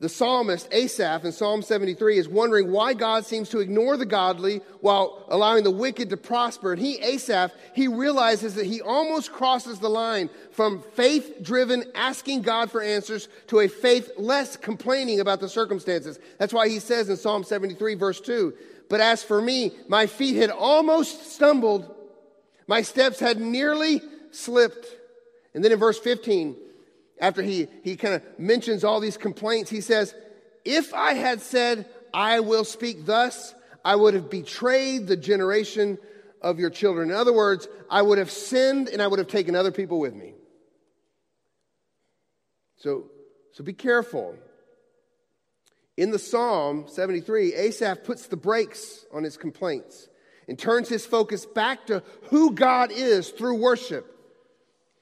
[0.00, 4.60] the psalmist Asaph in Psalm 73 is wondering why God seems to ignore the godly
[4.80, 6.72] while allowing the wicked to prosper.
[6.72, 12.42] And he, Asaph, he realizes that he almost crosses the line from faith driven asking
[12.42, 16.18] God for answers to a faith less complaining about the circumstances.
[16.38, 18.52] That's why he says in Psalm 73, verse 2
[18.88, 21.94] But as for me, my feet had almost stumbled,
[22.66, 24.02] my steps had nearly
[24.32, 24.86] slipped.
[25.54, 26.56] And then in verse 15,
[27.20, 30.14] after he, he kind of mentions all these complaints, he says,
[30.64, 35.98] If I had said, I will speak thus, I would have betrayed the generation
[36.40, 37.10] of your children.
[37.10, 40.14] In other words, I would have sinned and I would have taken other people with
[40.14, 40.34] me.
[42.76, 43.10] So,
[43.52, 44.36] so be careful.
[45.96, 50.08] In the Psalm 73, Asaph puts the brakes on his complaints
[50.48, 54.13] and turns his focus back to who God is through worship.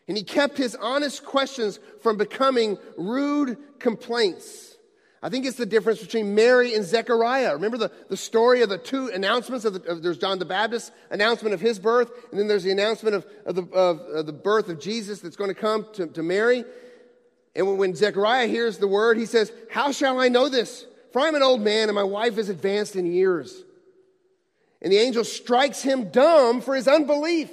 [0.09, 4.77] And he kept his honest questions from becoming rude complaints.
[5.25, 7.55] I think it's the difference between Mary and Zechariah.
[7.55, 10.93] Remember the, the story of the two announcements of, the, of there's John the Baptist
[11.11, 14.33] announcement of his birth, and then there's the announcement of, of, the, of, of the
[14.33, 16.65] birth of Jesus that's going to come to, to Mary.
[17.55, 20.87] And when Zechariah hears the word, he says, How shall I know this?
[21.13, 23.63] For I'm an old man and my wife is advanced in years.
[24.81, 27.51] And the angel strikes him dumb for his unbelief.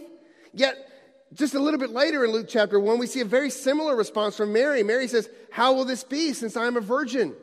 [0.53, 0.88] Yet
[1.33, 4.35] just a little bit later in Luke chapter 1, we see a very similar response
[4.35, 4.81] from Mary.
[4.83, 7.35] Mary says, How will this be since I am a virgin?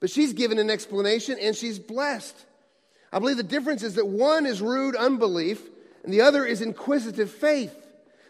[0.00, 2.36] But she's given an explanation and she's blessed.
[3.12, 5.60] I believe the difference is that one is rude unbelief
[6.04, 7.74] and the other is inquisitive faith.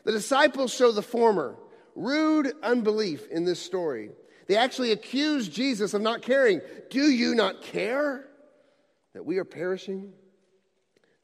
[0.05, 1.57] The disciples show the former,
[1.95, 4.11] rude unbelief in this story.
[4.49, 6.61] They actually accuse Jesus of not caring.
[6.91, 8.27] Do you not care
[9.15, 10.13] that we are perishing?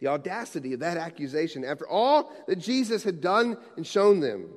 [0.01, 4.51] The audacity of that accusation after all that Jesus had done and shown them.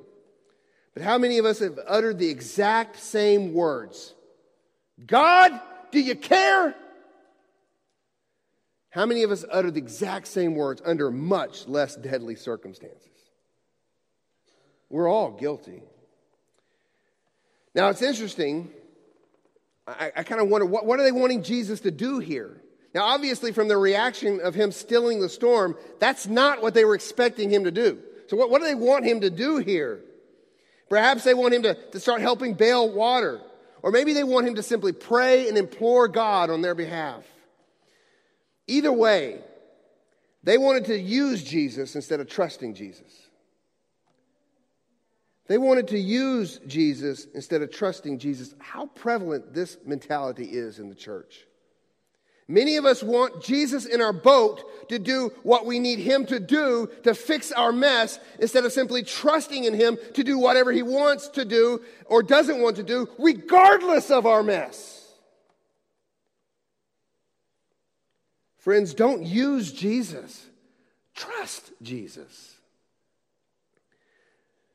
[0.94, 4.14] But how many of us have uttered the exact same words?
[5.06, 5.58] God,
[5.92, 6.74] do you care?
[8.90, 13.06] How many of us uttered the exact same words under much less deadly circumstances?
[14.88, 15.82] We're all guilty.
[17.74, 18.70] Now, it's interesting.
[19.86, 22.60] I, I kind of wonder what, what are they wanting Jesus to do here?
[22.94, 26.94] Now, obviously, from the reaction of him stilling the storm, that's not what they were
[26.94, 27.98] expecting him to do.
[28.26, 30.00] So, what, what do they want him to do here?
[30.88, 33.40] Perhaps they want him to, to start helping bail water.
[33.82, 37.24] Or maybe they want him to simply pray and implore God on their behalf.
[38.66, 39.40] Either way,
[40.42, 43.28] they wanted to use Jesus instead of trusting Jesus.
[45.46, 48.54] They wanted to use Jesus instead of trusting Jesus.
[48.58, 51.46] How prevalent this mentality is in the church.
[52.50, 56.40] Many of us want Jesus in our boat to do what we need Him to
[56.40, 60.82] do to fix our mess instead of simply trusting in Him to do whatever He
[60.82, 65.12] wants to do or doesn't want to do, regardless of our mess.
[68.58, 70.44] Friends, don't use Jesus,
[71.14, 72.56] trust Jesus.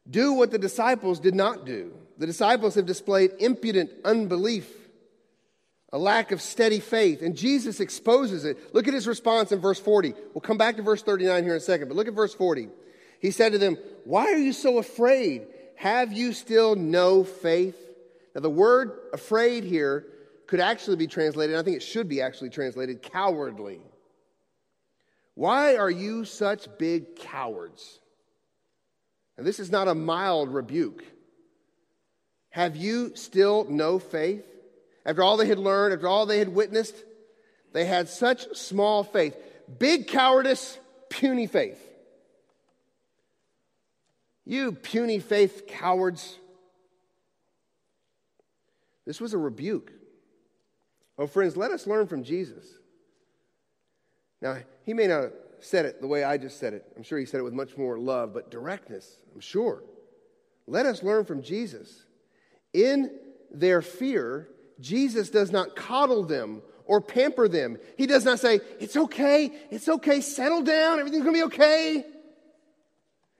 [0.09, 1.93] Do what the disciples did not do.
[2.19, 4.71] The disciples have displayed impudent unbelief,
[5.91, 8.73] a lack of steady faith, and Jesus exposes it.
[8.73, 10.13] Look at his response in verse 40.
[10.33, 12.69] We'll come back to verse 39 here in a second, but look at verse 40.
[13.19, 15.47] He said to them, Why are you so afraid?
[15.75, 17.77] Have you still no faith?
[18.33, 20.05] Now, the word afraid here
[20.47, 23.81] could actually be translated, I think it should be actually translated, cowardly.
[25.33, 27.99] Why are you such big cowards?
[29.37, 31.03] And this is not a mild rebuke.
[32.49, 34.45] Have you still no faith?
[35.05, 36.95] After all they had learned, after all they had witnessed,
[37.73, 39.35] they had such small faith.
[39.77, 40.79] Big cowardice,
[41.09, 41.81] puny faith.
[44.45, 46.37] You puny faith cowards.
[49.05, 49.91] This was a rebuke.
[51.17, 52.65] Oh, friends, let us learn from Jesus.
[54.41, 56.85] Now, he may not have said it the way I just said it.
[56.95, 59.83] I'm sure he said it with much more love, but directness, I'm sure.
[60.67, 62.05] Let us learn from Jesus.
[62.73, 63.11] In
[63.51, 64.49] their fear,
[64.79, 67.77] Jesus does not coddle them or pamper them.
[67.97, 72.05] He does not say, It's okay, it's okay, settle down, everything's gonna be okay.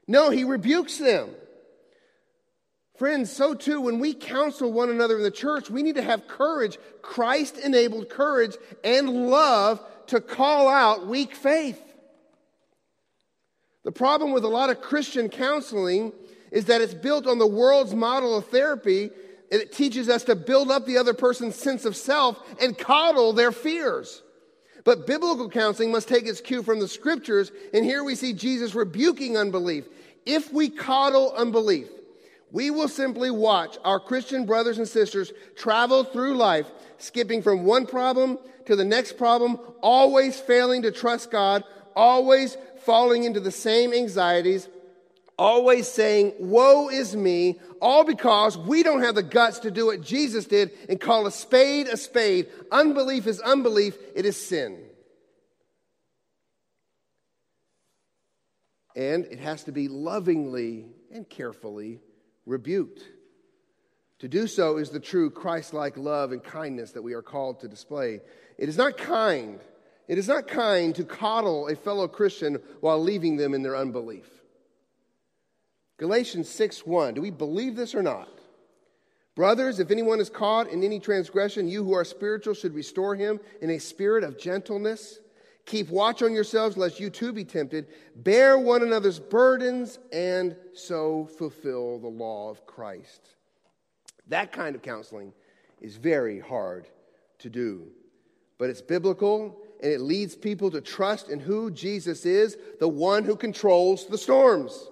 [0.08, 1.30] No, he rebukes them.
[2.98, 6.28] Friends, so too, when we counsel one another in the church, we need to have
[6.28, 11.82] courage, Christ enabled courage and love to call out weak faith.
[13.84, 16.14] The problem with a lot of Christian counseling
[16.52, 19.10] is that it's built on the world's model of therapy
[19.62, 23.52] it teaches us to build up the other person's sense of self and coddle their
[23.52, 24.22] fears.
[24.84, 28.76] But biblical counseling must take its cue from the scriptures, and here we see Jesus
[28.76, 29.86] rebuking unbelief.
[30.26, 31.88] If we coddle unbelief,
[32.52, 36.68] we will simply watch our Christian brothers and sisters travel through life,
[37.00, 41.64] skipping from one problem to the next problem, always failing to trust God,
[41.96, 44.70] always falling into the same anxieties,
[45.38, 50.02] always saying, Woe is me, all because we don't have the guts to do what
[50.02, 52.48] Jesus did and call a spade a spade.
[52.72, 54.80] Unbelief is unbelief, it is sin.
[58.96, 62.00] And it has to be lovingly and carefully
[62.46, 63.04] rebuked.
[64.20, 67.60] To do so is the true Christ like love and kindness that we are called
[67.60, 68.22] to display.
[68.58, 69.60] It is not kind
[70.08, 74.30] it is not kind to coddle a fellow Christian while leaving them in their unbelief.
[75.98, 77.14] Galatians 6 1.
[77.14, 78.30] Do we believe this or not?
[79.36, 83.40] Brothers, if anyone is caught in any transgression, you who are spiritual should restore him
[83.62, 85.20] in a spirit of gentleness.
[85.66, 87.88] Keep watch on yourselves, lest you too be tempted.
[88.16, 93.30] Bear one another's burdens, and so fulfill the law of Christ.
[94.28, 95.34] That kind of counseling
[95.82, 96.88] is very hard
[97.40, 97.88] to do,
[98.58, 103.24] but it's biblical and it leads people to trust in who Jesus is, the one
[103.24, 104.90] who controls the storms,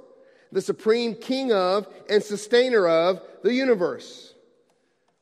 [0.54, 4.34] the supreme king of and sustainer of the universe.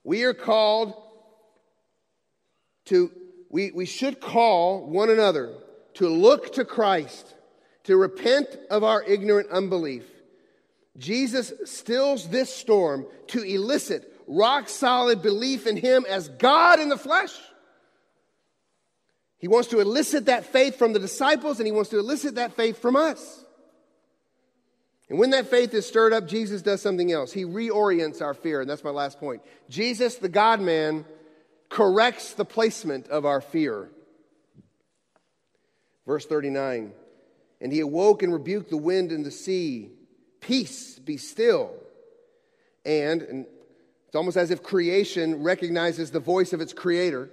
[0.03, 0.93] We are called
[2.85, 3.11] to,
[3.49, 5.53] we, we should call one another
[5.95, 7.33] to look to Christ,
[7.85, 10.05] to repent of our ignorant unbelief.
[10.97, 16.97] Jesus stills this storm to elicit rock solid belief in Him as God in the
[16.97, 17.33] flesh.
[19.37, 22.53] He wants to elicit that faith from the disciples and he wants to elicit that
[22.53, 23.43] faith from us.
[25.11, 27.33] And when that faith is stirred up, Jesus does something else.
[27.33, 29.41] He reorients our fear, and that's my last point.
[29.67, 31.03] Jesus, the God man,
[31.67, 33.89] corrects the placement of our fear.
[36.07, 36.93] Verse 39
[37.59, 39.89] And he awoke and rebuked the wind and the sea.
[40.39, 41.73] Peace, be still.
[42.85, 43.45] And, and
[44.07, 47.29] it's almost as if creation recognizes the voice of its creator.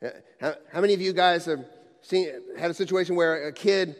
[0.00, 0.10] Uh,
[0.40, 1.64] how, how many of you guys have
[2.02, 3.96] seen, had a situation where a kid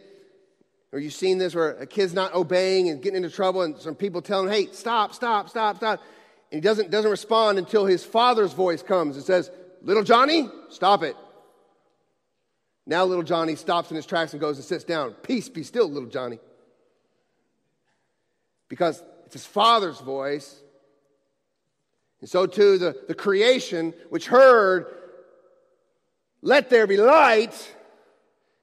[0.95, 3.95] or you've seen this where a kid's not obeying and getting into trouble, and some
[3.95, 6.01] people tell him, hey, stop, stop, stop, stop.
[6.53, 11.03] And he doesn't, doesn't respond until his father's voice comes and says, Little Johnny, stop
[11.03, 11.17] it.
[12.85, 15.11] Now little Johnny stops in his tracks and goes and sits down.
[15.15, 16.39] Peace, be still, little Johnny.
[18.69, 20.61] Because it's his father's voice.
[22.21, 24.85] And so too the, the creation, which heard,
[26.41, 27.75] Let there be light,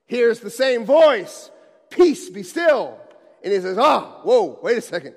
[0.07, 1.51] hears the same voice
[1.93, 2.99] Peace, be still.
[3.45, 5.15] And he says, Ah, oh, whoa, wait a second.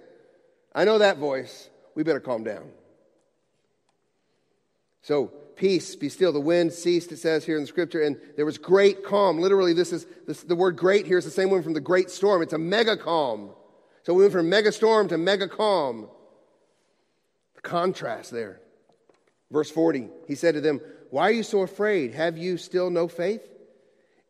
[0.74, 1.70] I know that voice.
[1.96, 2.70] We better calm down.
[5.02, 6.34] So, peace, be still.
[6.34, 9.40] The wind ceased, it says here in the scripture, and there was great calm.
[9.40, 12.12] Literally, this is this, the word great here is the same one from the great
[12.12, 12.42] storm.
[12.42, 13.52] It's a mega calm.
[14.04, 16.10] So we went from mega storm to mega calm.
[17.56, 18.60] The contrast there.
[19.52, 22.14] Verse 40, he said to them, Why are you so afraid?
[22.14, 23.48] Have you still no faith?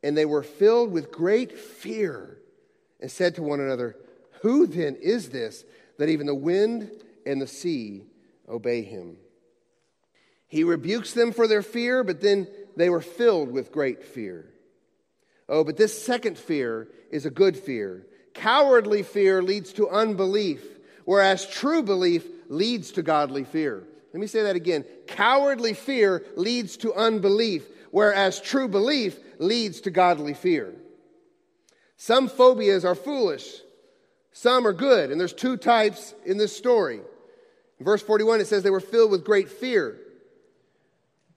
[0.04, 2.38] And they were filled with great fear
[3.00, 3.96] and said to one another,
[4.42, 5.64] Who then is this
[5.98, 6.92] that even the wind
[7.26, 8.04] and the sea
[8.48, 9.18] obey him?
[10.48, 14.52] He rebukes them for their fear, but then they were filled with great fear.
[15.48, 18.06] Oh, but this second fear is a good fear.
[18.34, 20.64] Cowardly fear leads to unbelief,
[21.06, 23.84] whereas true belief leads to godly fear.
[24.14, 24.86] Let me say that again.
[25.08, 27.66] Cowardly fear leads to unbelief,
[27.96, 30.76] whereas true belief leads to godly fear.
[31.96, 33.50] Some phobias are foolish,
[34.34, 37.00] some are good, and there's two types in this story.
[37.80, 39.98] In verse 41, it says they were filled with great fear.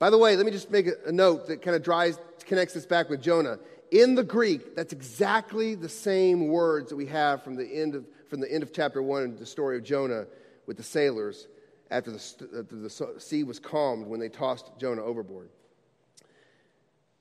[0.01, 2.87] By the way, let me just make a note that kind of dries, connects this
[2.87, 3.61] back with Jonah.
[3.93, 8.05] In the Greek, that's exactly the same words that we have from the end of,
[8.29, 10.27] from the end of chapter 1 the story of Jonah
[10.67, 11.47] with the sailors
[11.89, 12.19] after the,
[12.59, 15.51] after the sea was calmed when they tossed Jonah overboard.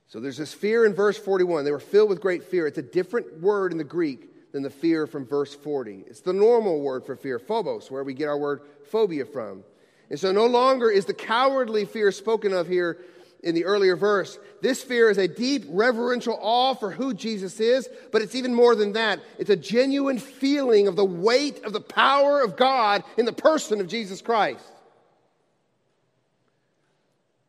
[0.07, 1.65] So there's this fear in verse 41.
[1.65, 2.65] They were filled with great fear.
[2.65, 6.05] It's a different word in the Greek than the fear from verse 40.
[6.07, 9.63] It's the normal word for fear, phobos, where we get our word phobia from.
[10.09, 12.99] And so no longer is the cowardly fear spoken of here
[13.43, 14.39] in the earlier verse.
[14.61, 18.75] This fear is a deep reverential awe for who Jesus is, but it's even more
[18.75, 19.19] than that.
[19.37, 23.81] It's a genuine feeling of the weight of the power of God in the person
[23.81, 24.63] of Jesus Christ.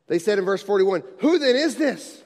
[0.09, 2.23] They said in verse 41, Who then is this?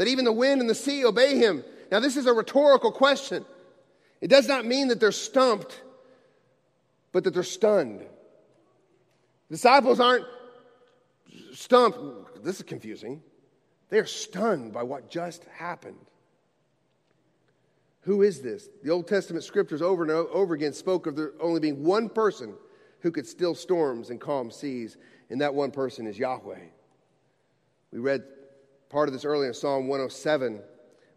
[0.00, 1.62] That even the wind and the sea obey him.
[1.92, 3.44] Now, this is a rhetorical question.
[4.22, 5.82] It does not mean that they're stumped,
[7.12, 8.06] but that they're stunned.
[9.50, 10.24] Disciples aren't
[11.52, 12.42] stumped.
[12.42, 13.20] This is confusing.
[13.90, 16.06] They are stunned by what just happened.
[18.04, 18.70] Who is this?
[18.82, 22.54] The Old Testament scriptures over and over again spoke of there only being one person
[23.00, 24.96] who could still storms and calm seas,
[25.28, 26.68] and that one person is Yahweh.
[27.92, 28.24] We read
[28.90, 30.60] part of this earlier in Psalm 107,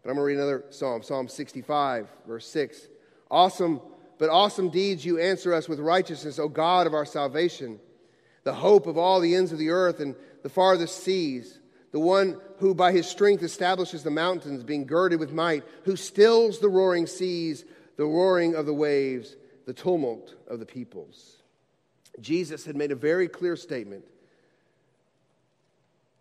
[0.02, 2.88] but I'm going to read another psalm, Psalm 65, verse 6.
[3.30, 3.80] Awesome,
[4.18, 7.80] but awesome deeds you answer us with righteousness, O God of our salvation,
[8.44, 11.58] the hope of all the ends of the earth and the farthest seas,
[11.90, 16.60] the one who by his strength establishes the mountains, being girded with might, who stills
[16.60, 17.64] the roaring seas,
[17.96, 21.42] the roaring of the waves, the tumult of the peoples.
[22.20, 24.04] Jesus had made a very clear statement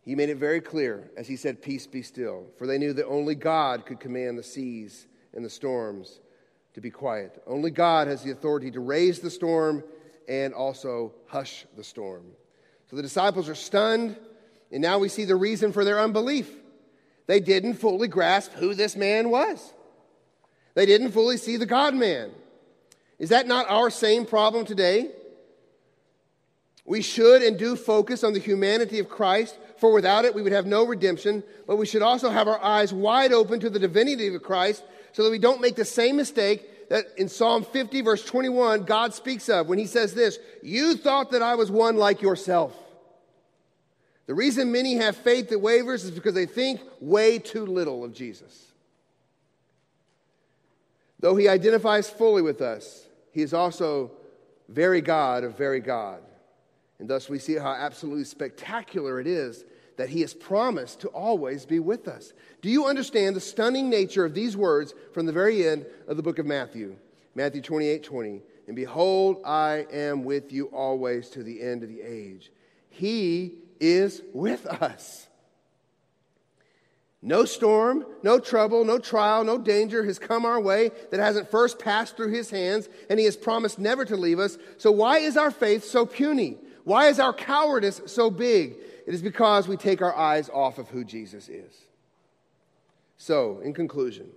[0.03, 3.07] he made it very clear as he said, Peace be still, for they knew that
[3.07, 6.19] only God could command the seas and the storms
[6.73, 7.41] to be quiet.
[7.47, 9.83] Only God has the authority to raise the storm
[10.27, 12.23] and also hush the storm.
[12.89, 14.17] So the disciples are stunned,
[14.71, 16.51] and now we see the reason for their unbelief.
[17.27, 19.73] They didn't fully grasp who this man was,
[20.73, 22.31] they didn't fully see the God man.
[23.19, 25.11] Is that not our same problem today?
[26.83, 30.53] We should and do focus on the humanity of Christ, for without it we would
[30.53, 34.33] have no redemption, but we should also have our eyes wide open to the divinity
[34.33, 34.81] of Christ
[35.11, 39.13] so that we don't make the same mistake that in Psalm 50, verse 21, God
[39.13, 42.73] speaks of when he says this You thought that I was one like yourself.
[44.25, 48.13] The reason many have faith that wavers is because they think way too little of
[48.13, 48.67] Jesus.
[51.19, 54.11] Though he identifies fully with us, he is also
[54.69, 56.21] very God of very God.
[56.99, 59.65] And thus we see how absolutely spectacular it is
[59.97, 62.33] that he has promised to always be with us.
[62.61, 66.23] Do you understand the stunning nature of these words from the very end of the
[66.23, 66.95] book of Matthew?
[67.35, 68.41] Matthew 28 20.
[68.67, 72.51] And behold, I am with you always to the end of the age.
[72.89, 75.27] He is with us.
[77.25, 81.79] No storm, no trouble, no trial, no danger has come our way that hasn't first
[81.79, 84.57] passed through his hands, and he has promised never to leave us.
[84.77, 86.57] So, why is our faith so puny?
[86.83, 88.75] Why is our cowardice so big?
[89.05, 91.73] It is because we take our eyes off of who Jesus is.
[93.17, 94.29] So, in conclusion,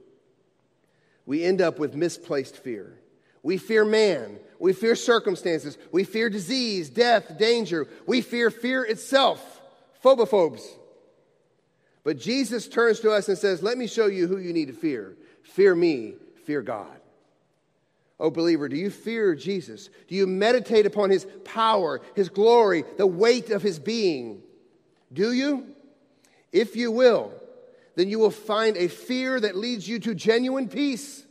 [1.25, 2.99] we end up with misplaced fear.
[3.43, 4.39] We fear man.
[4.59, 5.79] We fear circumstances.
[5.93, 7.87] We fear disease, death, danger.
[8.07, 9.61] We fear fear itself,
[10.05, 10.63] phobophobes.
[12.05, 14.73] But Jesus turns to us and says, Let me show you who you need to
[14.73, 15.17] fear.
[15.43, 16.15] Fear me,
[16.45, 17.01] fear God.
[18.19, 19.91] Oh, believer, do you fear Jesus?
[20.09, 24.43] Do you meditate upon his power, his glory, the weight of his being?
[25.13, 25.67] Do you?
[26.53, 27.33] If you will,
[27.95, 31.25] then you will find a fear that leads you to genuine peace.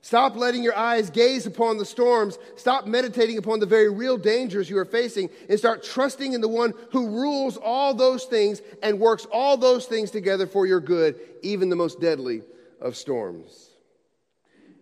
[0.00, 2.38] Stop letting your eyes gaze upon the storms.
[2.56, 6.48] Stop meditating upon the very real dangers you are facing and start trusting in the
[6.48, 11.20] one who rules all those things and works all those things together for your good,
[11.42, 12.42] even the most deadly
[12.80, 13.70] of storms.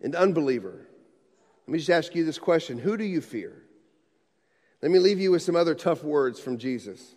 [0.01, 0.87] And unbeliever,
[1.67, 3.65] let me just ask you this question Who do you fear?
[4.81, 7.16] Let me leave you with some other tough words from Jesus.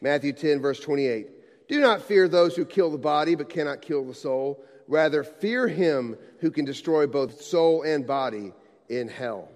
[0.00, 1.68] Matthew 10, verse 28.
[1.68, 4.64] Do not fear those who kill the body but cannot kill the soul.
[4.88, 8.52] Rather, fear him who can destroy both soul and body
[8.88, 9.50] in hell.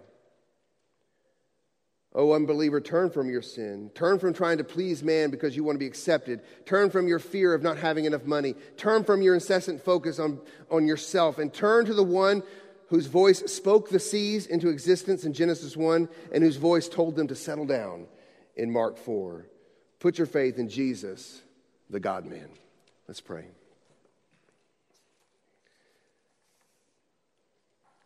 [2.13, 3.91] Oh, unbeliever, turn from your sin.
[3.95, 6.41] Turn from trying to please man because you want to be accepted.
[6.67, 8.57] Turn from your fear of not having enough money.
[8.77, 10.41] Turn from your incessant focus on,
[10.73, 12.43] on yourself and turn to the one
[12.89, 17.29] whose voice spoke the seas into existence in Genesis 1 and whose voice told them
[17.29, 18.07] to settle down
[18.57, 19.47] in Mark 4.
[20.01, 21.43] Put your faith in Jesus,
[21.91, 22.49] the God man.
[23.07, 23.45] Let's pray.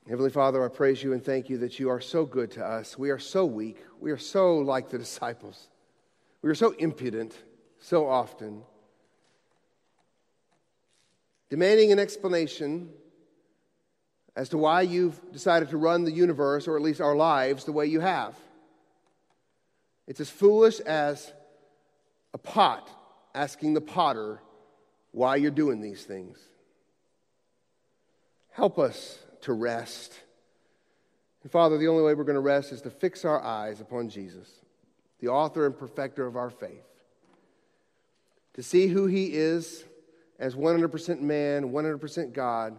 [0.08, 2.98] Heavenly Father, I praise you and thank you that you are so good to us.
[2.98, 3.78] We are so weak.
[4.00, 5.68] We are so like the disciples.
[6.42, 7.34] We are so impudent
[7.78, 8.62] so often,
[11.48, 12.90] demanding an explanation
[14.34, 17.72] as to why you've decided to run the universe, or at least our lives, the
[17.72, 18.34] way you have.
[20.06, 21.32] It's as foolish as
[22.34, 22.90] a pot
[23.34, 24.42] asking the potter
[25.12, 26.38] why you're doing these things.
[28.50, 30.12] Help us to rest.
[31.42, 34.10] And Father, the only way we're going to rest is to fix our eyes upon
[34.10, 34.50] Jesus,
[35.20, 36.84] the author and perfecter of our faith.
[38.54, 39.84] To see who he is
[40.38, 42.78] as 100% man, 100% God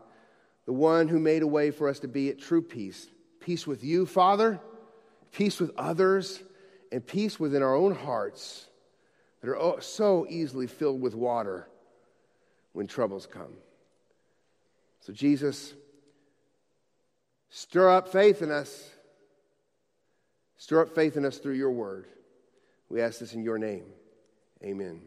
[0.65, 3.07] the one who made a way for us to be at true peace
[3.39, 4.59] peace with you, Father,
[5.31, 6.41] peace with others,
[6.91, 8.65] and peace within our own hearts
[9.45, 11.67] that are so easily filled with water
[12.73, 13.53] when troubles come.
[15.01, 15.73] So, Jesus,
[17.49, 18.89] stir up faith in us.
[20.57, 22.07] Stir up faith in us through your word.
[22.89, 23.85] We ask this in your name.
[24.63, 25.01] Amen.